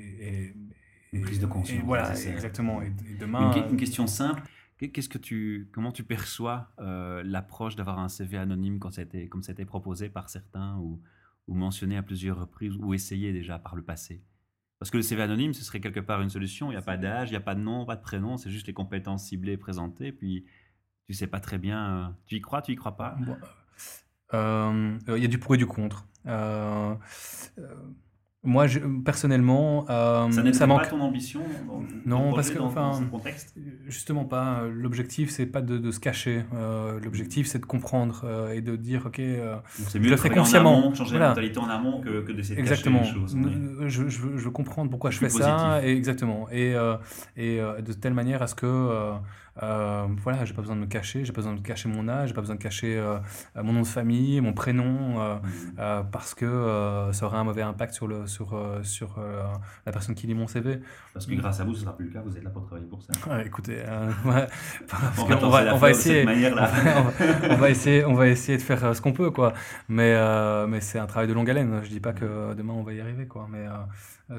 et- 1.14 1.20
prise 1.22 1.40
de 1.40 1.46
conscience, 1.46 1.82
voilà, 1.86 2.12
exactement. 2.14 2.82
Et, 2.82 2.88
Une, 2.88 3.18
demain, 3.18 3.54
une 3.70 3.78
question 3.78 4.06
simple. 4.08 4.42
Qu'est- 4.78 4.90
Qu'est-ce 4.90 5.08
que 5.08 5.18
tu, 5.18 5.70
comment 5.74 5.94
tu 5.94 6.04
perçois 6.04 6.70
l'approche 7.24 7.76
d'avoir 7.78 8.00
un 8.00 8.10
CV 8.10 8.38
anonyme 8.38 8.80
quand 8.80 8.98
été- 8.98 9.30
comme 9.30 9.42
ça 9.42 9.52
a 9.52 9.54
été 9.54 9.64
proposé 9.66 10.10
par 10.10 10.30
certains 10.30 10.76
ou, 10.78 11.02
ou 11.48 11.56
mentionné 11.56 11.96
à 11.96 12.04
plusieurs 12.04 12.38
reprises 12.40 12.76
ou 12.78 12.94
essayé 12.94 13.32
déjà 13.32 13.60
par 13.60 13.76
le 13.76 13.82
passé? 13.84 14.22
Parce 14.78 14.92
que 14.92 14.98
le 14.98 15.04
CV 15.04 15.22
anonyme, 15.22 15.54
ce 15.54 15.64
serait 15.64 15.80
quelque 15.80 16.02
part 16.02 16.22
une 16.22 16.30
solution. 16.30 16.68
Il 16.70 16.74
n'y 16.74 16.78
a 16.78 16.82
pas 16.82 16.98
d'âge, 16.98 17.30
il 17.30 17.32
n'y 17.32 17.38
a 17.38 17.42
pas 17.42 17.56
de 17.56 17.62
nom, 17.62 17.86
pas 17.86 17.96
de 17.96 18.02
prénom, 18.02 18.36
c'est 18.36 18.50
juste 18.50 18.68
les 18.68 18.74
compétences 18.74 19.28
ciblées 19.28 19.56
présentées. 19.56 20.12
Puis 20.12 20.46
tu 21.08 21.14
sais 21.14 21.28
pas 21.28 21.40
très 21.40 21.58
bien. 21.58 21.86
euh, 21.88 22.06
tu 22.26 22.36
y 22.36 22.42
crois, 22.42 22.62
tu 22.62 22.72
y 22.72 22.76
crois 22.76 22.96
pas? 22.98 23.16
Bon, 23.26 23.36
euh, 24.34 24.98
il 25.16 25.22
y 25.22 25.26
a 25.26 25.30
du 25.30 25.38
pour 25.38 25.56
et 25.56 25.58
du 25.58 25.66
contre. 25.68 26.06
Euh, 26.28 26.94
euh, 27.60 27.64
moi, 28.48 28.68
je- 28.68 28.80
personnellement, 29.04 29.86
euh, 29.90 30.30
Ça 30.32 30.44
ça 30.54 30.60
pas 30.68 30.68
manque. 30.68 30.90
ton 30.90 31.02
ambition 31.02 31.42
dans, 31.68 31.82
Non, 32.06 32.34
parce 32.34 32.52
que, 32.52 32.60
dans, 32.60 32.66
enfin, 32.66 33.00
dans 33.02 33.08
contexte? 33.08 33.56
Justement 33.88 34.26
pas. 34.26 34.64
L'objectif, 34.72 35.32
c'est 35.32 35.48
pas 35.48 35.62
de, 35.62 35.78
de 35.80 35.92
se 35.92 36.00
cacher. 36.00 36.44
Euh, 36.54 37.00
L'objectif, 37.00 37.48
c'est 37.48 37.58
de 37.58 37.66
comprendre 37.66 38.22
euh, 38.24 38.54
et 38.54 38.62
de 38.62 38.76
dire, 38.76 39.08
ok, 39.08 39.18
euh, 39.20 39.58
je 39.92 39.98
mieux 39.98 40.06
le 40.06 40.12
de 40.12 40.16
fais 40.18 40.30
en 40.32 40.36
consciemment. 40.44 40.78
amont, 40.78 40.94
changer 40.94 41.12
Voilà. 41.12 41.26
la 41.26 41.30
mentalité 41.30 41.58
en 41.60 41.70
amont 41.70 42.02
que, 42.02 42.22
que 42.22 42.32
d'essayer 42.34 42.56
de 42.56 42.62
exactement. 42.62 43.00
cacher 43.00 43.14
les 43.16 43.20
choses. 43.22 43.36
oui. 43.36 43.90
Je, 43.90 44.08
je 44.10 44.20
veux, 44.22 44.38
je 44.38 44.44
veux 44.44 44.52
comprendre 44.52 44.92
pourquoi 44.92 45.10
je 45.10 45.18
fais 45.20 45.30
ça. 45.30 45.80
Et 45.84 45.96
exactement. 45.96 46.48
Et, 46.52 46.76
euh, 46.76 46.98
et 47.36 47.60
euh, 47.60 47.82
de 47.82 47.94
telle 47.94 48.14
manière 48.14 48.44
à 48.44 48.48
ce 48.48 48.54
que 48.56 48.66
euh, 49.62 49.66
Euh, 49.66 50.08
voilà, 50.24 50.44
j'ai 50.46 50.54
pas 50.54 50.62
besoin 50.62 50.76
de 50.76 50.82
me 50.82 50.86
cacher, 50.86 51.24
j'ai 51.26 51.32
pas 51.32 51.38
besoin 51.42 51.54
de 51.54 51.62
cacher 51.62 51.88
mon 51.90 52.08
âge, 52.10 52.30
j'ai 52.30 52.34
pas 52.34 52.42
besoin 52.42 52.56
de 52.56 52.62
cacher 52.62 52.98
euh, 52.98 53.18
mon 53.56 53.74
nom 53.74 53.82
de 53.82 53.88
famille, 53.88 54.42
mon 54.42 54.54
prénom, 54.54 55.22
euh, 55.22 55.36
Mhm. 55.36 56.06
parce 56.12 56.34
que 56.36 57.10
ça 57.14 57.26
aurait 57.26 57.38
un 57.38 57.44
mauvais 57.44 57.62
impact 57.62 57.94
sur, 57.94 58.08
le, 58.08 58.28
sur, 58.28 58.58
sur 58.84 59.18
la 59.86 59.92
personne 59.92 60.16
qui 60.16 60.28
lit 60.28 60.34
mon 60.34 60.48
CV. 60.48 60.80
Parce 61.14 61.26
que 61.26 61.34
grâce 61.36 61.60
à 61.60 61.64
vous, 61.64 61.74
ce 61.74 61.82
sera 61.82 61.96
plus 61.96 62.06
le 62.08 62.12
cas, 62.12 62.22
vous 62.22 62.36
êtes 62.36 62.44
là 62.44 62.50
pour 62.50 62.66
travailler 62.66 62.88
pour 62.88 63.02
ça. 63.02 63.14
Ouais, 63.30 63.46
écoutez, 63.48 63.78
ouais, 64.26 64.48
parce 64.90 65.20
On 65.20 65.50
va 65.50 65.74
on 65.76 65.88
essayer, 65.88 66.26
manière-là. 66.26 66.70
on 66.98 67.02
va, 67.04 67.54
on 67.54 67.58
va 67.58 67.70
essayer, 67.70 68.06
on 68.06 68.14
va 68.14 68.28
essayer 68.28 68.58
de 68.58 68.64
faire 68.64 68.84
euh, 68.84 68.94
ce 68.94 69.02
qu'on 69.02 69.14
peut, 69.14 69.32
quoi. 69.32 69.54
Mais, 69.88 70.14
euh, 70.16 70.68
mais 70.68 70.82
c'est 70.82 71.00
un 71.00 71.06
travail 71.08 71.28
de 71.28 71.34
longue 71.34 71.50
haleine. 71.50 71.82
Je 71.84 71.90
dis 71.90 72.00
pas 72.00 72.14
que 72.14 72.54
demain 72.54 72.74
on 72.74 72.84
va 72.84 72.94
y 72.94 73.02
arriver, 73.02 73.28
quoi. 73.28 73.48
Mais 73.50 73.66
euh, 73.68 73.72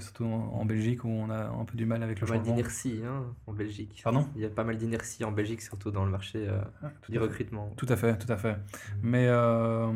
surtout 0.01 0.25
en, 0.25 0.53
en 0.61 0.64
Belgique 0.64 1.05
où 1.05 1.09
on 1.09 1.31
a 1.31 1.46
un 1.49 1.64
peu 1.64 1.77
du 1.77 1.87
mal 1.87 2.03
avec 2.03 2.20
le 2.20 2.27
Pas 2.27 2.33
mal 2.35 2.38
changement. 2.40 2.57
d'inertie 2.57 3.01
hein, 3.05 3.25
en 3.46 3.53
Belgique. 3.53 4.01
Pardon 4.03 4.27
Il 4.35 4.42
y 4.42 4.44
a 4.44 4.51
pas 4.51 4.64
mal 4.64 4.77
d'inertie 4.77 5.25
en 5.25 5.33
Belgique, 5.33 5.62
surtout 5.62 5.90
dans 5.90 6.05
le 6.05 6.11
marché 6.11 6.49
euh, 6.49 6.61
Ah, 6.83 6.90
tout 7.03 7.12
du 7.12 7.18
recrutement. 7.18 7.72
Tout 7.77 7.87
à 7.88 7.96
fait, 7.96 8.18
tout 8.18 8.31
à 8.33 8.37
fait. 8.37 8.57
Mais, 9.03 9.27
euh, 9.29 9.92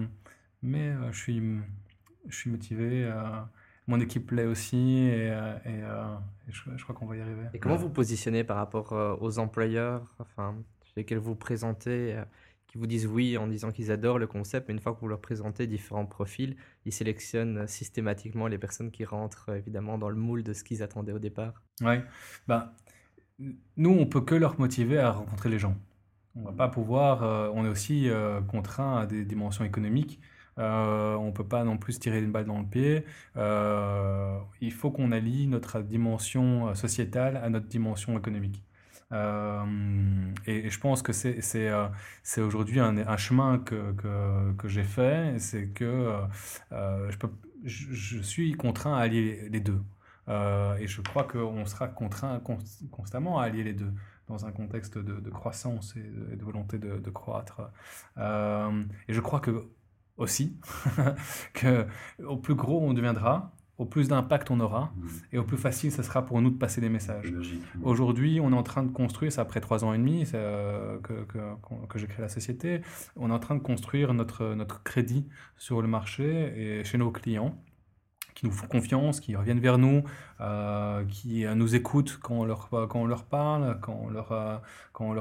mais 0.62 0.88
euh, 0.90 1.11
je, 1.12 1.18
suis, 1.18 1.42
je 2.29 2.37
suis 2.37 2.50
motivé. 2.50 3.05
euh, 3.05 3.40
mon 3.87 3.98
équipe 3.98 4.31
l'est 4.31 4.44
aussi 4.46 4.76
et, 5.09 5.31
euh, 5.33 5.57
et, 5.64 5.83
euh, 5.83 6.14
et 6.48 6.53
je, 6.53 6.62
je 6.76 6.83
crois 6.85 6.94
qu'on 6.94 7.07
va 7.07 7.16
y 7.16 7.20
arriver. 7.20 7.42
Et 7.55 7.59
comment 7.59 7.76
vous 7.76 7.90
positionnez 7.90 8.44
par 8.44 8.57
rapport 8.59 8.92
euh, 8.92 9.16
aux 9.20 9.38
employeurs? 9.40 10.14
Enfin, 10.20 10.55
lesquels 10.96 11.18
vous 11.18 11.35
présentez, 11.35 12.14
euh, 12.16 12.24
qui 12.70 12.78
vous 12.78 12.87
disent 12.87 13.06
oui 13.06 13.37
en 13.37 13.48
disant 13.48 13.72
qu'ils 13.72 13.90
adorent 13.90 14.18
le 14.18 14.26
concept, 14.28 14.68
mais 14.68 14.74
une 14.74 14.80
fois 14.80 14.94
que 14.94 15.00
vous 15.00 15.09
leur 15.09 15.20
présentez 15.20 15.66
différents 15.66 16.06
profils, 16.06 16.56
ils 16.87 16.92
sélectionnent 16.92 17.66
systématiquement 17.66 18.46
les 18.46 18.59
personnes 18.59 18.90
qui 18.92 19.04
rentrent 19.04 19.50
euh, 19.50 19.56
évidemment 19.59 19.98
dans 19.98 20.09
le 20.09 20.16
moule 20.16 20.42
de 20.44 20.52
ce 20.52 20.62
qu'ils 20.64 20.83
attendaient 20.83 21.12
au 21.12 21.18
départ 21.18 21.62
Ouais. 21.83 22.02
Bah, 22.46 22.74
nous, 23.76 23.90
on 23.90 24.06
peut 24.06 24.20
que 24.20 24.35
leur 24.35 24.59
motiver 24.61 24.98
à 24.98 25.11
rencontrer 25.12 25.48
les 25.48 25.59
gens. 25.59 25.76
On 26.37 26.42
va 26.44 26.52
pas 26.52 26.68
pouvoir. 26.68 27.22
euh, 27.24 27.50
on 27.54 27.64
est 27.64 27.68
aussi 27.68 28.09
euh, 28.09 28.40
contraint 28.40 28.98
à 28.98 29.06
des 29.06 29.24
dimensions 29.24 29.64
économiques. 29.64 30.20
Euh, 30.59 31.14
on 31.14 31.33
peut 31.33 31.46
pas 31.48 31.64
non 31.64 31.78
plus 31.78 31.98
tirer 31.98 32.18
une 32.22 32.33
balle 32.33 32.44
dans 32.44 32.61
le 32.61 32.66
pied. 32.66 33.04
Euh, 33.37 34.38
il 34.61 34.72
faut 34.72 34.90
qu'on 34.90 35.11
allie 35.12 35.46
notre 35.46 35.80
dimension 35.80 36.68
euh, 36.68 36.74
sociétale 36.74 37.37
à 37.38 37.48
notre 37.50 37.66
dimension 37.66 38.16
économique. 38.18 38.62
Euh, 39.12 39.64
et, 40.46 40.70
je 40.70 40.81
pense 40.81 41.03
que 41.03 41.12
c'est 41.12 41.40
c'est 41.40 41.68
euh, 41.68 41.88
c'est 42.23 42.40
aujourd'hui 42.40 42.79
un, 42.81 42.96
un 42.96 43.16
chemin 43.16 43.59
que, 43.59 43.92
que, 43.92 44.53
que 44.53 44.68
j'ai 44.68 44.85
fait. 44.85 45.38
C'est 45.38 45.68
que 45.68 46.14
euh, 46.73 47.11
je, 47.11 47.16
peux, 47.18 47.31
je, 47.64 48.20
suis 48.20 48.53
contraint 48.53 48.94
à 48.96 49.01
allier 49.01 49.49
les 49.51 49.61
deux. 49.61 49.83
Et 50.29 50.87
je 50.87 51.01
crois 51.03 51.25
qu'on 51.25 51.66
sera 51.66 51.88
contraint 51.88 52.38
const- 52.38 52.88
constamment 52.90 53.40
à 53.40 53.44
allier 53.46 53.64
les 53.64 53.73
deux 53.75 53.92
dans 54.29 54.46
un 54.46 54.53
contexte 54.53 54.96
de, 54.96 55.18
de 55.18 55.31
croissance 55.31 55.96
et 55.96 56.03
de, 56.03 56.33
et 56.33 56.37
de 56.37 56.44
volonté 56.44 56.79
de, 56.79 56.99
de 56.99 57.11
croître. 57.11 57.62
Et 58.16 59.12
je 59.12 59.20
crois 59.20 59.40
que 59.40 59.68
aussi 60.16 60.57
que 61.55 61.87
au 62.25 62.37
plus 62.37 62.55
gros 62.55 62.81
on 62.81 62.92
deviendra, 62.92 63.53
au 63.81 63.87
plus 63.87 64.09
d'impact 64.09 64.51
on 64.51 64.61
aura, 64.61 64.93
Mhm. 64.97 65.09
et 65.33 65.38
au 65.38 65.45
plus 65.45 65.57
facile 65.57 65.90
ce 65.90 66.03
sera 66.03 66.21
pour 66.27 66.40
nous 66.43 66.51
de 66.51 66.59
passer 66.59 66.81
des 66.83 66.90
messages. 66.90 67.31
Logique. 67.33 67.62
Aujourd'hui, 67.83 68.38
on 68.40 68.53
est 68.53 68.57
en 68.57 68.62
train 68.62 68.83
de 68.83 68.93
construire, 68.93 69.33
c'est 69.33 69.40
après 69.40 69.61
trois 69.61 69.85
ans 69.85 69.95
et 69.95 69.99
demi 69.99 70.25
euh, 70.35 70.99
que, 71.01 71.25
que, 71.25 71.38
que 71.88 71.99
j'ai 71.99 72.07
créé 72.07 72.21
la 72.21 72.29
société, 72.29 72.83
on 73.16 73.31
est 73.31 73.33
en 73.33 73.38
train 73.38 73.55
de 73.55 73.61
construire 73.62 74.12
notre, 74.12 74.55
notre 74.55 74.83
crédit 74.83 75.27
sur 75.57 75.81
le 75.81 75.88
marché 75.88 76.53
et 76.81 76.85
chez 76.85 76.99
nos 76.99 77.11
clients 77.11 77.55
qui 78.35 78.47
nous 78.47 78.53
font 78.53 78.66
confiance, 78.66 79.19
qui 79.21 79.35
reviennent 79.37 79.61
vers 79.61 79.77
nous, 79.79 80.03
euh, 80.40 81.05
qui 81.05 81.44
euh, 81.44 81.55
nous 81.55 81.74
écoutent 81.74 82.18
quand 82.22 82.35
on 82.35 82.44
leur, 82.44 82.68
quand 82.70 83.00
on 83.00 83.07
leur 83.07 83.24
parle, 83.24 83.79
quand 83.81 83.98
on 84.03 84.09
leur, 84.09 84.33
euh, 84.33 84.57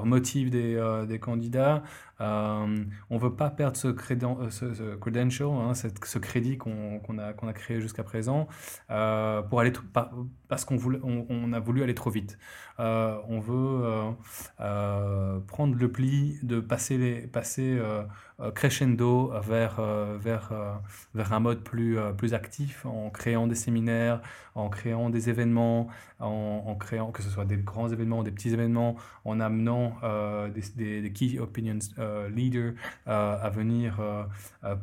motive 0.06 0.50
des, 0.50 0.76
euh, 0.76 1.18
candidats. 1.18 1.84
Euh, 2.22 2.84
on 3.10 3.16
ne 3.16 3.20
veut 3.20 3.34
pas 3.34 3.50
perdre 3.50 3.78
ce, 3.78 3.88
euh, 3.88 4.50
ce, 4.50 4.96
credential, 4.96 5.50
hein, 5.50 5.74
ce 5.74 6.20
crédit 6.20 6.58
qu'on 6.58 7.18
a, 7.18 7.54
créé 7.54 7.80
jusqu'à 7.80 8.04
présent, 8.04 8.48
euh, 8.92 9.42
pour 9.42 9.62
aller 9.62 9.72
parce 10.50 10.66
qu'on 10.66 11.54
a 11.54 11.60
voulu 11.60 11.84
aller 11.84 11.96
trop 11.96 12.10
vite. 12.10 12.38
Euh, 12.80 13.18
on 13.28 13.40
veut 13.40 13.84
euh, 13.84 14.12
euh, 14.62 15.40
prendre 15.42 15.76
le 15.76 15.92
pli 15.92 16.40
de 16.44 16.60
passer, 16.60 16.98
euh, 16.98 18.04
euh, 18.40 18.52
crescendo 18.52 19.32
vers, 19.44 19.80
euh, 19.80 20.18
euh, 20.26 20.74
un 21.16 21.40
mode 21.40 21.64
plus, 21.64 22.00
euh, 22.00 22.14
plus 22.14 22.34
actif 22.34 22.86
en 22.86 23.10
créant 23.10 23.48
des 23.48 23.56
séminaires, 23.56 24.22
en 24.56 24.70
créant 24.70 25.09
des 25.10 25.30
événements, 25.30 25.88
en, 26.20 26.76
créant 26.76 27.12
que 27.12 27.22
ce 27.22 27.30
soit 27.30 27.46
des 27.46 27.58
grands 27.58 27.90
événements, 27.90 28.24
des 28.24 28.32
petits 28.32 28.54
événements, 28.54 28.96
en 29.26 29.40
amenant 29.40 29.98
euh, 30.04 30.50
des, 30.76 31.12
key 31.14 31.40
opinions 31.40 31.80
euh, 31.98 32.30
leaders 32.30 32.74
euh, 33.08 33.38
à 33.42 33.50
venir 33.50 34.00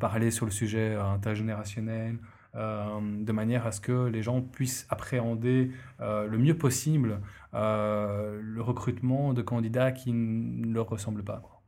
parler 0.00 0.30
sur 0.30 0.46
le 0.46 0.52
sujet 0.52 0.94
intergénérationnel. 0.94 2.18
de 2.54 3.32
manière 3.32 3.66
à 3.66 3.72
ce 3.72 3.80
que 3.80 4.06
les 4.06 4.22
gens 4.22 4.40
puissent 4.40 4.86
appréhender 4.88 5.70
le 6.00 6.36
mieux 6.38 6.56
possible 6.56 7.20
le 7.52 8.60
recrutement 8.60 9.34
de 9.34 9.42
candidats 9.42 9.92
qui 9.92 10.12
ne 10.12 10.72
leur 10.72 10.88
ressemblent 10.88 11.24
pas. 11.24 11.40
quoi. 11.42 11.62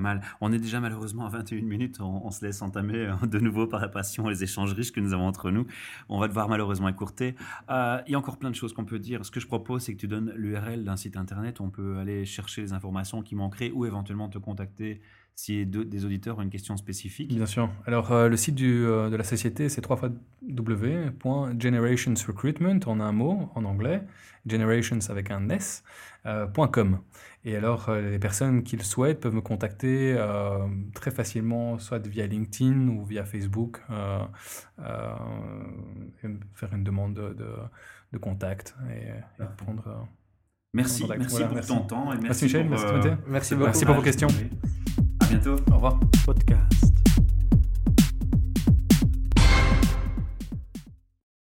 Mal. 0.00 0.22
On 0.40 0.52
est 0.52 0.58
déjà 0.58 0.80
malheureusement 0.80 1.26
à 1.26 1.28
21 1.28 1.62
minutes. 1.62 2.00
On, 2.00 2.26
on 2.26 2.30
se 2.30 2.44
laisse 2.44 2.62
entamer 2.62 3.06
euh, 3.06 3.26
de 3.26 3.38
nouveau 3.38 3.66
par 3.66 3.80
la 3.80 3.88
passion 3.88 4.26
et 4.28 4.30
les 4.30 4.44
échanges 4.44 4.72
riches 4.72 4.92
que 4.92 5.00
nous 5.00 5.12
avons 5.12 5.26
entre 5.26 5.50
nous. 5.50 5.66
On 6.08 6.18
va 6.18 6.28
devoir 6.28 6.48
malheureusement 6.48 6.88
écourter. 6.88 7.34
Euh, 7.70 8.00
il 8.06 8.12
y 8.12 8.14
a 8.14 8.18
encore 8.18 8.38
plein 8.38 8.50
de 8.50 8.54
choses 8.54 8.72
qu'on 8.72 8.84
peut 8.84 8.98
dire. 8.98 9.24
Ce 9.24 9.30
que 9.30 9.40
je 9.40 9.46
propose, 9.46 9.82
c'est 9.82 9.94
que 9.94 10.00
tu 10.00 10.08
donnes 10.08 10.32
l'URL 10.36 10.84
d'un 10.84 10.96
site 10.96 11.16
internet 11.16 11.60
où 11.60 11.64
on 11.64 11.70
peut 11.70 11.98
aller 11.98 12.24
chercher 12.24 12.62
les 12.62 12.72
informations 12.72 13.22
qui 13.22 13.34
manqueraient 13.34 13.70
ou 13.70 13.86
éventuellement 13.86 14.28
te 14.28 14.38
contacter 14.38 15.00
si 15.38 15.64
de- 15.64 15.84
des 15.84 16.04
auditeurs 16.04 16.38
ont 16.38 16.42
une 16.42 16.50
question 16.50 16.76
spécifique. 16.76 17.32
Bien 17.32 17.46
sûr. 17.46 17.70
Alors, 17.86 18.10
euh, 18.10 18.28
le 18.28 18.36
site 18.36 18.56
du, 18.56 18.84
euh, 18.84 19.08
de 19.08 19.14
la 19.14 19.22
société, 19.22 19.68
c'est 19.68 19.86
www.generationsrecruitment, 19.88 22.80
en 22.86 22.98
un 22.98 23.12
mot, 23.12 23.48
en 23.54 23.64
anglais, 23.64 24.02
generations 24.46 24.98
avec 25.10 25.30
un 25.30 25.48
S, 25.50 25.84
euh, 26.26 26.48
.com. 26.48 26.98
Et 27.44 27.54
alors, 27.56 27.88
euh, 27.88 28.10
les 28.10 28.18
personnes 28.18 28.64
qui 28.64 28.76
le 28.76 28.82
souhaitent 28.82 29.20
peuvent 29.20 29.32
me 29.34 29.40
contacter 29.40 30.12
euh, 30.18 30.66
très 30.92 31.12
facilement, 31.12 31.78
soit 31.78 32.04
via 32.04 32.26
LinkedIn 32.26 32.88
ou 32.88 33.04
via 33.04 33.24
Facebook, 33.24 33.80
euh, 33.90 34.18
euh, 34.80 35.14
et 36.24 36.28
me 36.28 36.40
faire 36.54 36.74
une 36.74 36.82
demande 36.82 37.14
de, 37.14 37.32
de, 37.34 37.48
de 38.12 38.18
contact 38.18 38.74
et, 38.90 39.06
et 39.06 39.12
Parfait. 39.38 39.54
prendre. 39.56 39.86
euh, 39.86 39.92
Merci, 40.74 41.04
merci 41.08 41.30
Voilà, 41.30 41.46
pour 41.46 41.54
merci. 41.54 41.68
ton 41.68 41.80
temps 41.86 42.12
et 42.12 42.16
merci, 42.16 42.24
Merci 42.26 42.44
Michel, 42.44 42.62
pour, 42.62 42.70
merci 42.72 42.84
euh, 43.54 43.56
beaucoup. 43.56 43.68
Merci 43.70 43.84
pour 43.86 43.94
vos 43.94 44.02
questions. 44.02 44.28
Bientôt. 45.28 45.56
Au 45.70 45.74
revoir. 45.74 46.00
Podcast. 46.24 46.87